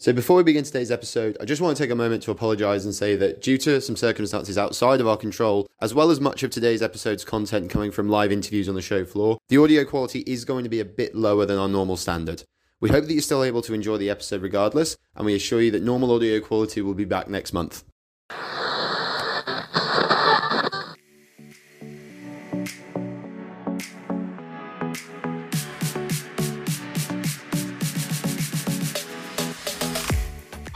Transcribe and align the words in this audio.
So, 0.00 0.14
before 0.14 0.38
we 0.38 0.42
begin 0.42 0.64
today's 0.64 0.90
episode, 0.90 1.36
I 1.42 1.44
just 1.44 1.60
want 1.60 1.76
to 1.76 1.82
take 1.82 1.90
a 1.90 1.94
moment 1.94 2.22
to 2.22 2.30
apologise 2.30 2.86
and 2.86 2.94
say 2.94 3.16
that 3.16 3.42
due 3.42 3.58
to 3.58 3.82
some 3.82 3.96
circumstances 3.96 4.56
outside 4.56 4.98
of 4.98 5.06
our 5.06 5.18
control, 5.18 5.66
as 5.82 5.92
well 5.92 6.10
as 6.10 6.22
much 6.22 6.42
of 6.42 6.50
today's 6.50 6.80
episode's 6.80 7.22
content 7.22 7.68
coming 7.68 7.90
from 7.90 8.08
live 8.08 8.32
interviews 8.32 8.66
on 8.66 8.74
the 8.74 8.80
show 8.80 9.04
floor, 9.04 9.36
the 9.48 9.58
audio 9.58 9.84
quality 9.84 10.20
is 10.20 10.46
going 10.46 10.64
to 10.64 10.70
be 10.70 10.80
a 10.80 10.86
bit 10.86 11.14
lower 11.14 11.44
than 11.44 11.58
our 11.58 11.68
normal 11.68 11.98
standard. 11.98 12.44
We 12.80 12.88
hope 12.88 13.04
that 13.04 13.12
you're 13.12 13.20
still 13.20 13.44
able 13.44 13.60
to 13.60 13.74
enjoy 13.74 13.98
the 13.98 14.08
episode 14.08 14.40
regardless, 14.40 14.96
and 15.16 15.26
we 15.26 15.34
assure 15.34 15.60
you 15.60 15.70
that 15.72 15.82
normal 15.82 16.14
audio 16.14 16.40
quality 16.40 16.80
will 16.80 16.94
be 16.94 17.04
back 17.04 17.28
next 17.28 17.52
month. 17.52 17.84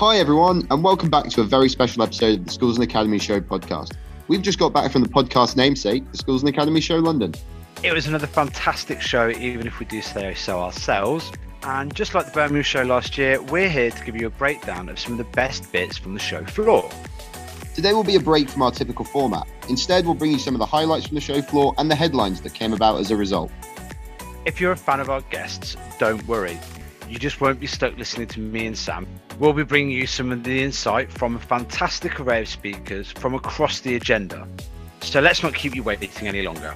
Hi, 0.01 0.17
everyone, 0.17 0.67
and 0.73 0.83
welcome 0.83 1.09
back 1.09 1.29
to 1.29 1.41
a 1.41 1.45
very 1.45 1.69
special 1.69 2.02
episode 2.02 2.41
of 2.41 2.47
the 2.47 2.51
Schools 2.51 2.77
and 2.77 2.83
Academy 2.83 3.21
Show 3.21 3.41
podcast. 3.41 3.93
We've 4.27 4.43
just 4.43 4.59
got 4.59 4.73
back 4.73 4.91
from 4.91 5.02
the 5.02 5.09
podcast 5.09 5.55
namesake, 5.55 6.11
the 6.11 6.19
Schools 6.19 6.43
and 6.43 6.48
Academy 6.48 6.80
Show 6.80 6.97
London. 6.97 7.33
It 7.85 7.93
was 7.93 8.09
another 8.09 8.27
fantastic 8.27 9.01
show, 9.01 9.29
even 9.30 9.69
if 9.69 9.79
we 9.79 9.87
do 9.87 10.02
say 10.02 10.35
so 10.35 10.59
ourselves. 10.59 11.30
And 11.62 11.95
just 11.95 12.12
like 12.12 12.27
the 12.27 12.33
Birmingham 12.33 12.65
show 12.65 12.83
last 12.83 13.16
year, 13.16 13.41
we're 13.41 13.69
here 13.69 13.93
to 13.93 14.05
give 14.05 14.16
you 14.21 14.27
a 14.27 14.30
breakdown 14.30 14.88
of 14.88 14.99
some 14.99 15.12
of 15.12 15.19
the 15.19 15.33
best 15.33 15.71
bits 15.71 15.97
from 15.97 16.15
the 16.15 16.21
show 16.21 16.45
floor. 16.45 16.91
Today 17.77 17.93
will 17.93 18.02
be 18.02 18.16
a 18.16 18.21
break 18.21 18.51
from 18.51 18.63
our 18.63 18.73
typical 18.73 19.05
format. 19.05 19.47
Instead, 19.69 20.07
we'll 20.07 20.16
bring 20.16 20.33
you 20.33 20.41
some 20.41 20.57
of 20.57 20.59
the 20.59 20.66
highlights 20.66 21.07
from 21.07 21.15
the 21.15 21.21
show 21.21 21.41
floor 21.41 21.73
and 21.79 21.88
the 21.88 21.95
headlines 21.95 22.41
that 22.41 22.52
came 22.52 22.73
about 22.73 22.99
as 22.99 23.13
a 23.13 23.16
result. 23.16 23.52
If 24.45 24.61
you're 24.61 24.73
a 24.73 24.77
fan 24.77 24.99
of 24.99 25.09
our 25.09 25.21
guests, 25.21 25.77
don't 26.01 26.27
worry. 26.27 26.59
You 27.09 27.19
just 27.19 27.41
won't 27.41 27.61
be 27.61 27.67
stuck 27.67 27.97
listening 27.99 28.29
to 28.29 28.41
me 28.41 28.67
and 28.67 28.77
Sam. 28.77 29.07
We'll 29.39 29.53
be 29.53 29.63
bringing 29.63 29.91
you 29.91 30.07
some 30.07 30.33
of 30.33 30.43
the 30.43 30.63
insight 30.63 31.13
from 31.13 31.37
a 31.37 31.39
fantastic 31.39 32.19
array 32.19 32.43
of 32.43 32.49
speakers 32.49 33.13
from 33.13 33.35
across 33.35 33.80
the 33.80 33.96
agenda. 33.96 34.49
So 35.01 35.21
let's 35.21 35.43
not 35.43 35.55
keep 35.55 35.74
you 35.77 35.83
waiting 35.83 36.27
any 36.27 36.43
longer. 36.43 36.74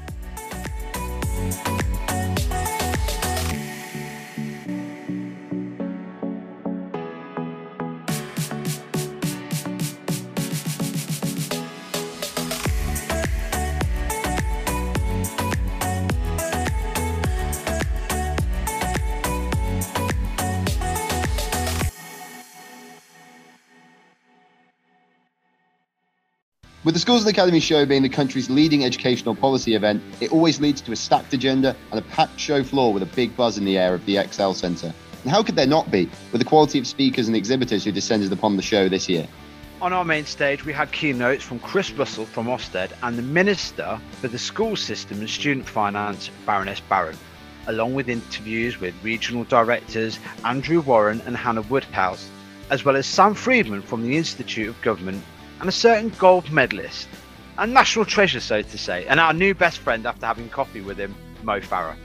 With 26.88 26.94
the 26.94 27.00
Schools 27.00 27.20
and 27.20 27.30
Academy 27.30 27.60
show 27.60 27.84
being 27.84 28.02
the 28.02 28.08
country's 28.08 28.48
leading 28.48 28.82
educational 28.82 29.34
policy 29.34 29.74
event, 29.74 30.02
it 30.22 30.32
always 30.32 30.58
leads 30.58 30.80
to 30.80 30.92
a 30.92 30.96
stacked 30.96 31.34
agenda 31.34 31.76
and 31.90 32.00
a 32.00 32.02
packed 32.02 32.40
show 32.40 32.64
floor 32.64 32.94
with 32.94 33.02
a 33.02 33.06
big 33.14 33.36
buzz 33.36 33.58
in 33.58 33.66
the 33.66 33.76
air 33.76 33.92
of 33.92 34.06
the 34.06 34.14
ExCeL 34.14 34.54
Centre. 34.54 34.94
And 35.22 35.30
how 35.30 35.42
could 35.42 35.54
there 35.54 35.66
not 35.66 35.90
be, 35.90 36.08
with 36.32 36.40
the 36.40 36.46
quality 36.46 36.78
of 36.78 36.86
speakers 36.86 37.28
and 37.28 37.36
exhibitors 37.36 37.84
who 37.84 37.92
descended 37.92 38.32
upon 38.32 38.56
the 38.56 38.62
show 38.62 38.88
this 38.88 39.06
year? 39.06 39.28
On 39.82 39.92
our 39.92 40.02
main 40.02 40.24
stage, 40.24 40.64
we 40.64 40.72
had 40.72 40.90
keynotes 40.90 41.44
from 41.44 41.58
Chris 41.58 41.90
Russell 41.90 42.24
from 42.24 42.46
Ofsted 42.46 42.90
and 43.02 43.18
the 43.18 43.22
Minister 43.22 44.00
for 44.22 44.28
the 44.28 44.38
School 44.38 44.74
System 44.74 45.20
and 45.20 45.28
Student 45.28 45.68
Finance, 45.68 46.30
Baroness 46.46 46.80
Barran, 46.80 47.18
along 47.66 47.92
with 47.92 48.08
interviews 48.08 48.80
with 48.80 48.94
regional 49.02 49.44
directors 49.44 50.18
Andrew 50.42 50.80
Warren 50.80 51.20
and 51.26 51.36
Hannah 51.36 51.60
Woodhouse, 51.60 52.30
as 52.70 52.86
well 52.86 52.96
as 52.96 53.04
Sam 53.04 53.34
Friedman 53.34 53.82
from 53.82 54.04
the 54.04 54.16
Institute 54.16 54.70
of 54.70 54.80
Government 54.80 55.22
and 55.60 55.68
a 55.68 55.72
certain 55.72 56.10
gold 56.18 56.50
medalist, 56.50 57.08
a 57.58 57.66
national 57.66 58.04
treasure, 58.04 58.40
so 58.40 58.62
to 58.62 58.78
say, 58.78 59.06
and 59.06 59.18
our 59.18 59.32
new 59.32 59.54
best 59.54 59.78
friend 59.78 60.06
after 60.06 60.26
having 60.26 60.48
coffee 60.48 60.80
with 60.80 60.98
him, 60.98 61.14
Mo 61.42 61.60
Farah. 61.60 61.96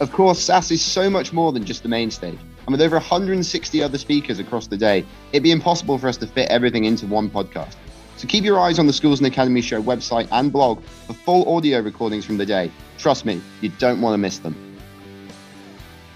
Of 0.00 0.12
course, 0.12 0.40
SAS 0.40 0.70
is 0.70 0.82
so 0.82 1.08
much 1.08 1.32
more 1.32 1.52
than 1.52 1.64
just 1.64 1.82
the 1.82 1.88
main 1.88 2.10
stage, 2.10 2.38
and 2.66 2.72
with 2.72 2.80
over 2.80 2.96
160 2.96 3.82
other 3.82 3.98
speakers 3.98 4.38
across 4.38 4.66
the 4.66 4.76
day, 4.76 5.04
it'd 5.32 5.42
be 5.42 5.52
impossible 5.52 5.98
for 5.98 6.08
us 6.08 6.16
to 6.18 6.26
fit 6.26 6.48
everything 6.48 6.84
into 6.84 7.06
one 7.06 7.30
podcast. 7.30 7.76
So 8.16 8.28
keep 8.28 8.44
your 8.44 8.60
eyes 8.60 8.78
on 8.78 8.86
the 8.86 8.92
Schools 8.92 9.18
and 9.18 9.26
Academy 9.26 9.60
Show 9.60 9.82
website 9.82 10.28
and 10.30 10.52
blog 10.52 10.82
for 11.06 11.12
full 11.12 11.56
audio 11.56 11.80
recordings 11.80 12.24
from 12.24 12.36
the 12.36 12.46
day. 12.46 12.70
Trust 12.98 13.24
me, 13.24 13.40
you 13.60 13.68
don't 13.78 14.00
want 14.00 14.14
to 14.14 14.18
miss 14.18 14.38
them. 14.38 14.54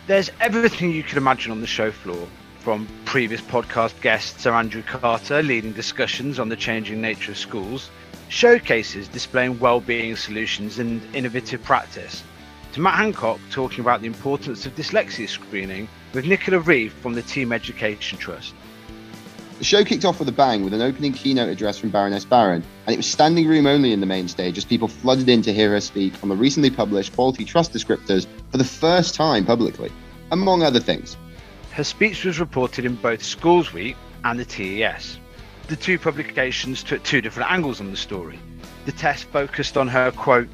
There's 0.06 0.30
everything 0.40 0.92
you 0.92 1.02
could 1.02 1.16
imagine 1.16 1.50
on 1.50 1.60
the 1.60 1.66
show 1.66 1.90
floor, 1.90 2.28
from 2.66 2.88
previous 3.04 3.40
podcast 3.40 4.00
guest 4.00 4.40
Sir 4.40 4.52
Andrew 4.52 4.82
Carter 4.82 5.40
leading 5.40 5.70
discussions 5.70 6.40
on 6.40 6.48
the 6.48 6.56
changing 6.56 7.00
nature 7.00 7.30
of 7.30 7.38
schools, 7.38 7.90
showcases 8.28 9.06
displaying 9.06 9.60
well-being 9.60 10.16
solutions 10.16 10.80
and 10.80 11.00
innovative 11.14 11.62
practice, 11.62 12.24
to 12.72 12.80
Matt 12.80 12.96
Hancock 12.96 13.38
talking 13.52 13.78
about 13.78 14.00
the 14.00 14.08
importance 14.08 14.66
of 14.66 14.74
dyslexia 14.74 15.28
screening 15.28 15.86
with 16.12 16.26
Nicola 16.26 16.58
Reeve 16.58 16.92
from 16.94 17.14
the 17.14 17.22
Team 17.22 17.52
Education 17.52 18.18
Trust. 18.18 18.52
The 19.58 19.64
show 19.64 19.84
kicked 19.84 20.04
off 20.04 20.18
with 20.18 20.28
a 20.28 20.32
bang 20.32 20.64
with 20.64 20.74
an 20.74 20.82
opening 20.82 21.12
keynote 21.12 21.50
address 21.50 21.78
from 21.78 21.90
Baroness 21.90 22.24
Barran, 22.24 22.64
and 22.86 22.92
it 22.92 22.96
was 22.96 23.06
standing 23.06 23.46
room 23.46 23.68
only 23.68 23.92
in 23.92 24.00
the 24.00 24.06
main 24.06 24.26
stage 24.26 24.58
as 24.58 24.64
people 24.64 24.88
flooded 24.88 25.28
in 25.28 25.40
to 25.42 25.52
hear 25.52 25.70
her 25.70 25.80
speak 25.80 26.14
on 26.20 26.28
the 26.28 26.34
recently 26.34 26.70
published 26.70 27.14
Quality 27.14 27.44
Trust 27.44 27.72
Descriptors 27.72 28.26
for 28.50 28.58
the 28.58 28.64
first 28.64 29.14
time 29.14 29.46
publicly, 29.46 29.92
among 30.32 30.64
other 30.64 30.80
things. 30.80 31.16
Her 31.76 31.84
speech 31.84 32.24
was 32.24 32.40
reported 32.40 32.86
in 32.86 32.94
both 32.94 33.22
Schools 33.22 33.74
Week 33.74 33.98
and 34.24 34.40
the 34.40 34.46
TES. 34.46 35.18
The 35.68 35.76
two 35.76 35.98
publications 35.98 36.82
took 36.82 37.02
two 37.02 37.20
different 37.20 37.52
angles 37.52 37.82
on 37.82 37.90
the 37.90 37.98
story. 37.98 38.38
The 38.86 38.92
TES 38.92 39.24
focused 39.24 39.76
on 39.76 39.86
her 39.88 40.10
quote, 40.10 40.48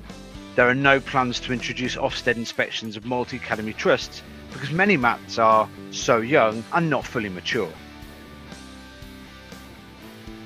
There 0.56 0.68
are 0.68 0.74
no 0.74 0.98
plans 0.98 1.38
to 1.38 1.52
introduce 1.52 1.94
Ofsted 1.94 2.34
inspections 2.34 2.96
of 2.96 3.04
multi 3.04 3.36
academy 3.36 3.72
trusts 3.72 4.20
because 4.52 4.72
many 4.72 4.96
MATs 4.96 5.38
are 5.38 5.68
so 5.92 6.16
young 6.16 6.64
and 6.72 6.90
not 6.90 7.06
fully 7.06 7.28
mature. 7.28 7.72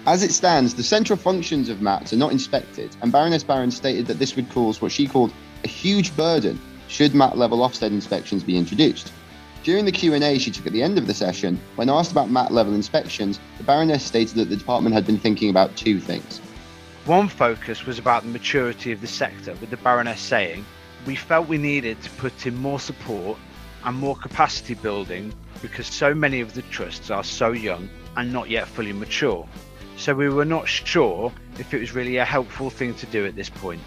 As 0.05 0.23
it 0.23 0.33
stands, 0.33 0.75
the 0.75 0.83
central 0.83 1.19
functions 1.19 1.71
of 1.71 1.81
MATs 1.81 2.13
are 2.13 2.17
not 2.17 2.33
inspected, 2.33 2.95
and 3.01 3.11
Baroness 3.11 3.45
Barran 3.45 3.71
stated 3.71 4.07
that 4.09 4.19
this 4.19 4.37
would 4.37 4.51
cause 4.51 4.83
what 4.83 4.93
she 4.93 5.07
called 5.07 5.33
a 5.65 5.69
huge 5.69 6.15
burden 6.19 6.61
should 6.89 7.15
MAT 7.15 7.39
level 7.39 7.61
Ofsted 7.61 7.93
inspections 7.93 8.45
be 8.45 8.59
introduced. 8.59 9.11
During 9.67 9.85
the 9.85 9.91
Q&A 9.91 10.39
she 10.39 10.53
took 10.53 10.69
at 10.69 10.73
the 10.73 10.85
end 10.85 10.97
of 10.97 11.09
the 11.09 11.13
session, 11.13 11.59
when 11.75 11.91
asked 11.91 12.13
about 12.13 12.31
MAT 12.31 12.53
level 12.53 12.73
inspections, 12.73 13.41
the 13.59 13.65
Baroness 13.65 14.05
stated 14.05 14.37
that 14.37 14.49
the 14.49 14.55
department 14.55 14.95
had 14.95 15.05
been 15.05 15.19
thinking 15.19 15.51
about 15.51 15.75
two 15.75 15.99
things. 15.99 16.39
One 17.05 17.27
focus 17.27 17.85
was 17.85 17.99
about 17.99 18.23
the 18.23 18.29
maturity 18.29 18.93
of 18.93 19.01
the 19.01 19.09
sector, 19.09 19.57
with 19.57 19.71
the 19.71 19.77
Baroness 19.79 20.21
saying, 20.21 20.65
We 21.05 21.17
felt 21.17 21.49
we 21.49 21.59
needed 21.59 22.01
to 22.03 22.11
put 22.11 22.47
in 22.47 22.55
more 22.55 22.79
support 22.79 23.39
and 23.83 23.97
more 23.97 24.15
capacity 24.15 24.75
building 24.75 25.35
because 25.61 25.89
so 25.89 26.15
many 26.15 26.41
of 26.41 26.55
the 26.55 26.63
trusts 26.63 27.11
are 27.11 27.25
so 27.25 27.51
young 27.51 27.91
and 28.17 28.33
not 28.33 28.49
yet 28.49 28.69
fully 28.69 28.93
mature. 28.93 29.49
So 29.97 30.15
we 30.15 30.29
were 30.29 30.45
not 30.45 30.69
sure 30.69 31.33
if 31.59 31.75
it 31.75 31.81
was 31.81 31.93
really 31.93 32.19
a 32.19 32.25
helpful 32.25 32.71
thing 32.71 32.95
to 32.95 33.07
do 33.07 33.27
at 33.27 33.35
this 33.35 33.51
point. 33.51 33.83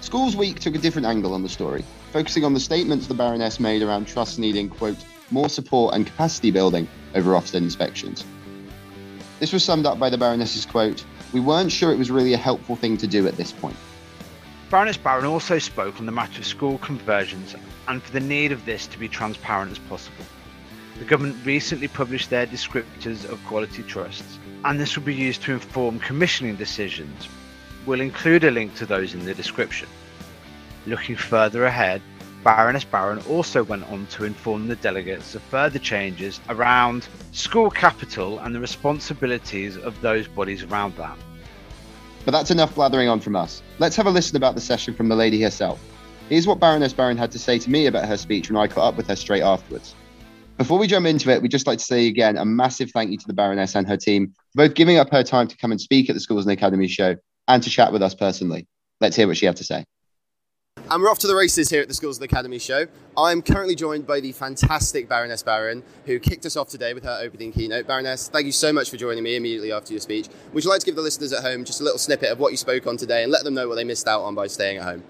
Schools 0.00 0.36
Week 0.36 0.60
took 0.60 0.74
a 0.74 0.78
different 0.78 1.06
angle 1.06 1.34
on 1.34 1.42
the 1.42 1.48
story, 1.48 1.84
focusing 2.12 2.44
on 2.44 2.54
the 2.54 2.60
statements 2.60 3.06
the 3.06 3.14
Baroness 3.14 3.58
made 3.58 3.82
around 3.82 4.06
trusts 4.06 4.38
needing, 4.38 4.68
quote, 4.68 4.96
more 5.30 5.48
support 5.48 5.94
and 5.94 6.06
capacity 6.06 6.50
building 6.50 6.88
over 7.14 7.32
Ofsted 7.32 7.56
inspections. 7.56 8.24
This 9.40 9.52
was 9.52 9.62
summed 9.62 9.86
up 9.86 9.98
by 9.98 10.08
the 10.08 10.18
Baroness's 10.18 10.64
quote, 10.64 11.04
We 11.32 11.40
weren't 11.40 11.72
sure 11.72 11.92
it 11.92 11.98
was 11.98 12.10
really 12.10 12.32
a 12.32 12.38
helpful 12.38 12.76
thing 12.76 12.96
to 12.98 13.06
do 13.06 13.26
at 13.26 13.36
this 13.36 13.52
point. 13.52 13.76
Baroness 14.70 14.96
Barran 14.96 15.24
also 15.24 15.58
spoke 15.58 15.98
on 15.98 16.06
the 16.06 16.12
matter 16.12 16.40
of 16.40 16.46
school 16.46 16.78
conversions 16.78 17.54
and 17.88 18.02
for 18.02 18.12
the 18.12 18.20
need 18.20 18.52
of 18.52 18.64
this 18.66 18.86
to 18.88 18.98
be 18.98 19.08
transparent 19.08 19.72
as 19.72 19.78
possible. 19.78 20.24
The 20.98 21.04
government 21.04 21.44
recently 21.44 21.88
published 21.88 22.30
their 22.30 22.46
descriptors 22.46 23.24
of 23.24 23.42
quality 23.46 23.82
trusts, 23.82 24.38
and 24.64 24.78
this 24.78 24.96
will 24.96 25.04
be 25.04 25.14
used 25.14 25.42
to 25.42 25.52
inform 25.52 26.00
commissioning 26.00 26.56
decisions. 26.56 27.28
We'll 27.86 28.00
include 28.00 28.44
a 28.44 28.50
link 28.50 28.74
to 28.76 28.86
those 28.86 29.14
in 29.14 29.24
the 29.24 29.34
description. 29.34 29.88
Looking 30.86 31.16
further 31.16 31.64
ahead, 31.64 32.02
Baroness 32.44 32.84
Barran 32.84 33.20
also 33.28 33.64
went 33.64 33.84
on 33.90 34.06
to 34.06 34.24
inform 34.24 34.68
the 34.68 34.76
delegates 34.76 35.34
of 35.34 35.42
further 35.42 35.78
changes 35.78 36.40
around 36.48 37.08
school 37.32 37.70
capital 37.70 38.38
and 38.38 38.54
the 38.54 38.60
responsibilities 38.60 39.76
of 39.76 40.00
those 40.00 40.28
bodies 40.28 40.62
around 40.62 40.96
that. 40.96 41.16
But 42.24 42.32
that's 42.32 42.50
enough 42.50 42.74
blathering 42.74 43.08
on 43.08 43.20
from 43.20 43.36
us. 43.36 43.62
Let's 43.78 43.96
have 43.96 44.06
a 44.06 44.10
listen 44.10 44.36
about 44.36 44.54
the 44.54 44.60
session 44.60 44.94
from 44.94 45.08
the 45.08 45.16
lady 45.16 45.42
herself. 45.42 45.80
Here's 46.28 46.46
what 46.46 46.60
Baroness 46.60 46.92
Barran 46.92 47.16
had 47.16 47.32
to 47.32 47.38
say 47.38 47.58
to 47.58 47.70
me 47.70 47.86
about 47.86 48.06
her 48.06 48.16
speech 48.16 48.50
when 48.50 48.56
I 48.56 48.66
caught 48.66 48.88
up 48.88 48.96
with 48.96 49.08
her 49.08 49.16
straight 49.16 49.42
afterwards. 49.42 49.94
Before 50.58 50.78
we 50.78 50.86
jump 50.86 51.06
into 51.06 51.30
it, 51.30 51.40
we'd 51.40 51.50
just 51.50 51.66
like 51.66 51.78
to 51.78 51.84
say 51.84 52.06
again 52.06 52.36
a 52.36 52.44
massive 52.44 52.90
thank 52.90 53.10
you 53.10 53.18
to 53.18 53.26
the 53.26 53.32
Baroness 53.32 53.74
and 53.74 53.88
her 53.88 53.96
team 53.96 54.34
for 54.52 54.68
both 54.68 54.74
giving 54.74 54.98
up 54.98 55.10
her 55.10 55.22
time 55.22 55.48
to 55.48 55.56
come 55.56 55.70
and 55.70 55.80
speak 55.80 56.10
at 56.10 56.14
the 56.14 56.20
Schools 56.20 56.44
and 56.44 56.52
Academies 56.52 56.90
show 56.90 57.16
and 57.48 57.62
to 57.62 57.70
chat 57.70 57.92
with 57.92 58.02
us 58.02 58.14
personally. 58.14 58.66
Let's 59.00 59.16
hear 59.16 59.26
what 59.26 59.36
she 59.36 59.46
had 59.46 59.56
to 59.56 59.64
say. 59.64 59.84
And 60.90 61.02
we're 61.02 61.10
off 61.10 61.18
to 61.18 61.26
the 61.26 61.34
races 61.34 61.68
here 61.68 61.82
at 61.82 61.88
the 61.88 61.94
Schools 61.94 62.16
of 62.16 62.20
the 62.20 62.26
Academy 62.26 62.58
show. 62.58 62.86
I'm 63.16 63.42
currently 63.42 63.74
joined 63.74 64.06
by 64.06 64.20
the 64.20 64.32
fantastic 64.32 65.08
Baroness 65.08 65.42
Barran, 65.42 65.82
who 66.06 66.18
kicked 66.18 66.46
us 66.46 66.56
off 66.56 66.68
today 66.68 66.94
with 66.94 67.04
her 67.04 67.18
opening 67.20 67.52
keynote. 67.52 67.86
Baroness, 67.86 68.28
thank 68.28 68.46
you 68.46 68.52
so 68.52 68.72
much 68.72 68.88
for 68.88 68.96
joining 68.96 69.22
me 69.22 69.36
immediately 69.36 69.72
after 69.72 69.92
your 69.92 70.00
speech. 70.00 70.28
Would 70.52 70.64
you 70.64 70.70
like 70.70 70.80
to 70.80 70.86
give 70.86 70.96
the 70.96 71.02
listeners 71.02 71.32
at 71.32 71.42
home 71.42 71.64
just 71.64 71.80
a 71.80 71.84
little 71.84 71.98
snippet 71.98 72.30
of 72.30 72.38
what 72.38 72.52
you 72.52 72.56
spoke 72.56 72.86
on 72.86 72.96
today 72.96 73.22
and 73.22 73.32
let 73.32 73.44
them 73.44 73.54
know 73.54 73.68
what 73.68 73.74
they 73.74 73.84
missed 73.84 74.06
out 74.06 74.22
on 74.22 74.34
by 74.34 74.46
staying 74.46 74.78
at 74.78 74.84
home? 74.84 75.02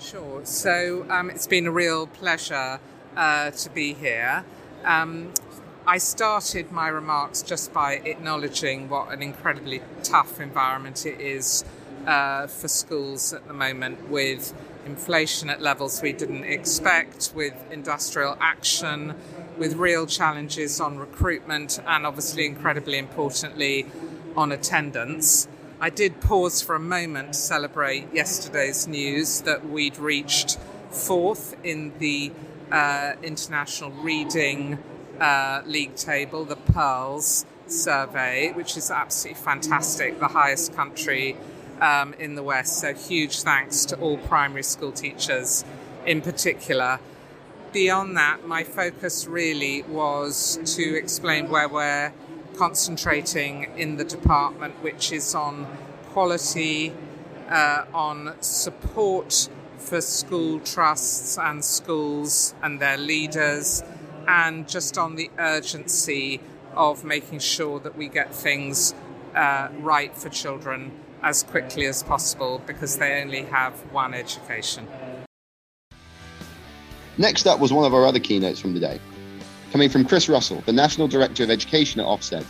Sure. 0.00 0.44
So 0.44 1.06
um, 1.10 1.30
it's 1.30 1.46
been 1.46 1.66
a 1.66 1.72
real 1.72 2.06
pleasure 2.06 2.80
uh, 3.14 3.50
to 3.50 3.70
be 3.70 3.92
here. 3.94 4.44
Um, 4.84 5.32
I 5.86 5.98
started 5.98 6.72
my 6.72 6.88
remarks 6.88 7.42
just 7.42 7.72
by 7.72 7.94
acknowledging 7.94 8.88
what 8.88 9.12
an 9.12 9.22
incredibly 9.22 9.82
tough 10.02 10.40
environment 10.40 11.06
it 11.06 11.20
is 11.20 11.64
uh, 12.06 12.46
for 12.46 12.68
schools 12.68 13.32
at 13.32 13.46
the 13.46 13.54
moment 13.54 14.10
with 14.10 14.54
inflation 14.86 15.50
at 15.50 15.60
levels 15.60 16.02
we 16.02 16.12
didn't 16.12 16.44
expect, 16.44 17.32
with 17.34 17.54
industrial 17.70 18.36
action, 18.40 19.14
with 19.58 19.74
real 19.74 20.06
challenges 20.06 20.80
on 20.80 20.98
recruitment, 20.98 21.78
and 21.86 22.06
obviously, 22.06 22.46
incredibly 22.46 22.98
importantly, 22.98 23.86
on 24.36 24.52
attendance. 24.52 25.48
I 25.80 25.90
did 25.90 26.20
pause 26.20 26.60
for 26.60 26.74
a 26.74 26.80
moment 26.80 27.32
to 27.32 27.38
celebrate 27.38 28.12
yesterday's 28.12 28.86
news 28.86 29.42
that 29.42 29.68
we'd 29.68 29.98
reached 29.98 30.58
fourth 30.90 31.56
in 31.64 31.92
the 31.98 32.32
uh, 32.70 33.14
International 33.22 33.90
Reading 33.90 34.78
uh, 35.20 35.62
League 35.66 35.94
table, 35.94 36.44
the 36.44 36.56
PIRLS 36.56 37.44
survey, 37.66 38.52
which 38.52 38.76
is 38.76 38.90
absolutely 38.90 39.42
fantastic, 39.42 40.18
the 40.18 40.28
highest 40.28 40.74
country 40.74 41.36
um, 41.80 42.14
in 42.14 42.34
the 42.34 42.42
West. 42.42 42.78
So, 42.78 42.94
huge 42.94 43.42
thanks 43.42 43.84
to 43.86 43.96
all 43.98 44.18
primary 44.18 44.62
school 44.62 44.92
teachers 44.92 45.64
in 46.06 46.20
particular. 46.20 47.00
Beyond 47.72 48.16
that, 48.16 48.46
my 48.46 48.64
focus 48.64 49.26
really 49.26 49.82
was 49.82 50.58
to 50.76 50.96
explain 50.96 51.48
where 51.48 51.68
we're 51.68 52.12
concentrating 52.56 53.70
in 53.76 53.96
the 53.96 54.04
department, 54.04 54.74
which 54.82 55.12
is 55.12 55.34
on 55.34 55.66
quality, 56.12 56.92
uh, 57.48 57.84
on 57.94 58.34
support 58.40 59.48
for 59.78 60.00
school 60.00 60.58
trusts 60.60 61.38
and 61.38 61.64
schools 61.64 62.54
and 62.62 62.80
their 62.80 62.98
leaders, 62.98 63.82
and 64.26 64.68
just 64.68 64.98
on 64.98 65.14
the 65.14 65.30
urgency 65.38 66.40
of 66.74 67.04
making 67.04 67.38
sure 67.38 67.78
that 67.80 67.96
we 67.96 68.08
get 68.08 68.34
things 68.34 68.94
uh, 69.34 69.68
right 69.80 70.16
for 70.16 70.28
children 70.28 70.90
as 71.22 71.42
quickly 71.42 71.86
as 71.86 72.02
possible 72.02 72.62
because 72.66 72.96
they 72.98 73.20
only 73.20 73.42
have 73.44 73.74
one 73.92 74.14
education. 74.14 74.86
Next 77.18 77.46
up 77.46 77.60
was 77.60 77.72
one 77.72 77.84
of 77.84 77.92
our 77.92 78.06
other 78.06 78.20
keynotes 78.20 78.60
from 78.60 78.72
the 78.74 78.80
day, 78.80 78.98
coming 79.72 79.90
from 79.90 80.04
Chris 80.04 80.28
Russell, 80.28 80.62
the 80.66 80.72
National 80.72 81.06
Director 81.06 81.42
of 81.42 81.50
Education 81.50 82.00
at 82.00 82.06
Ofsted. 82.06 82.44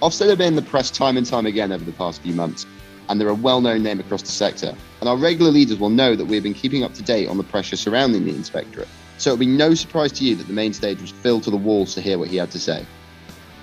Ofsted 0.00 0.28
have 0.28 0.38
been 0.38 0.48
in 0.48 0.56
the 0.56 0.62
press 0.62 0.90
time 0.90 1.16
and 1.16 1.26
time 1.26 1.44
again 1.44 1.72
over 1.72 1.84
the 1.84 1.92
past 1.92 2.22
few 2.22 2.32
months, 2.32 2.64
and 3.08 3.20
they're 3.20 3.28
a 3.28 3.34
well 3.34 3.60
known 3.60 3.82
name 3.82 4.00
across 4.00 4.22
the 4.22 4.28
sector. 4.28 4.74
And 5.00 5.08
our 5.08 5.16
regular 5.16 5.50
leaders 5.50 5.78
will 5.78 5.90
know 5.90 6.14
that 6.14 6.26
we 6.26 6.36
have 6.36 6.44
been 6.44 6.54
keeping 6.54 6.84
up 6.84 6.94
to 6.94 7.02
date 7.02 7.28
on 7.28 7.36
the 7.36 7.44
pressure 7.44 7.76
surrounding 7.76 8.24
the 8.24 8.34
inspectorate. 8.34 8.88
So 9.18 9.30
it'll 9.30 9.40
be 9.40 9.46
no 9.46 9.74
surprise 9.74 10.12
to 10.12 10.24
you 10.24 10.36
that 10.36 10.46
the 10.46 10.52
main 10.52 10.72
stage 10.72 11.00
was 11.00 11.10
filled 11.10 11.42
to 11.44 11.50
the 11.50 11.56
walls 11.56 11.94
to 11.94 12.00
hear 12.00 12.18
what 12.18 12.28
he 12.28 12.36
had 12.36 12.50
to 12.52 12.60
say. 12.60 12.86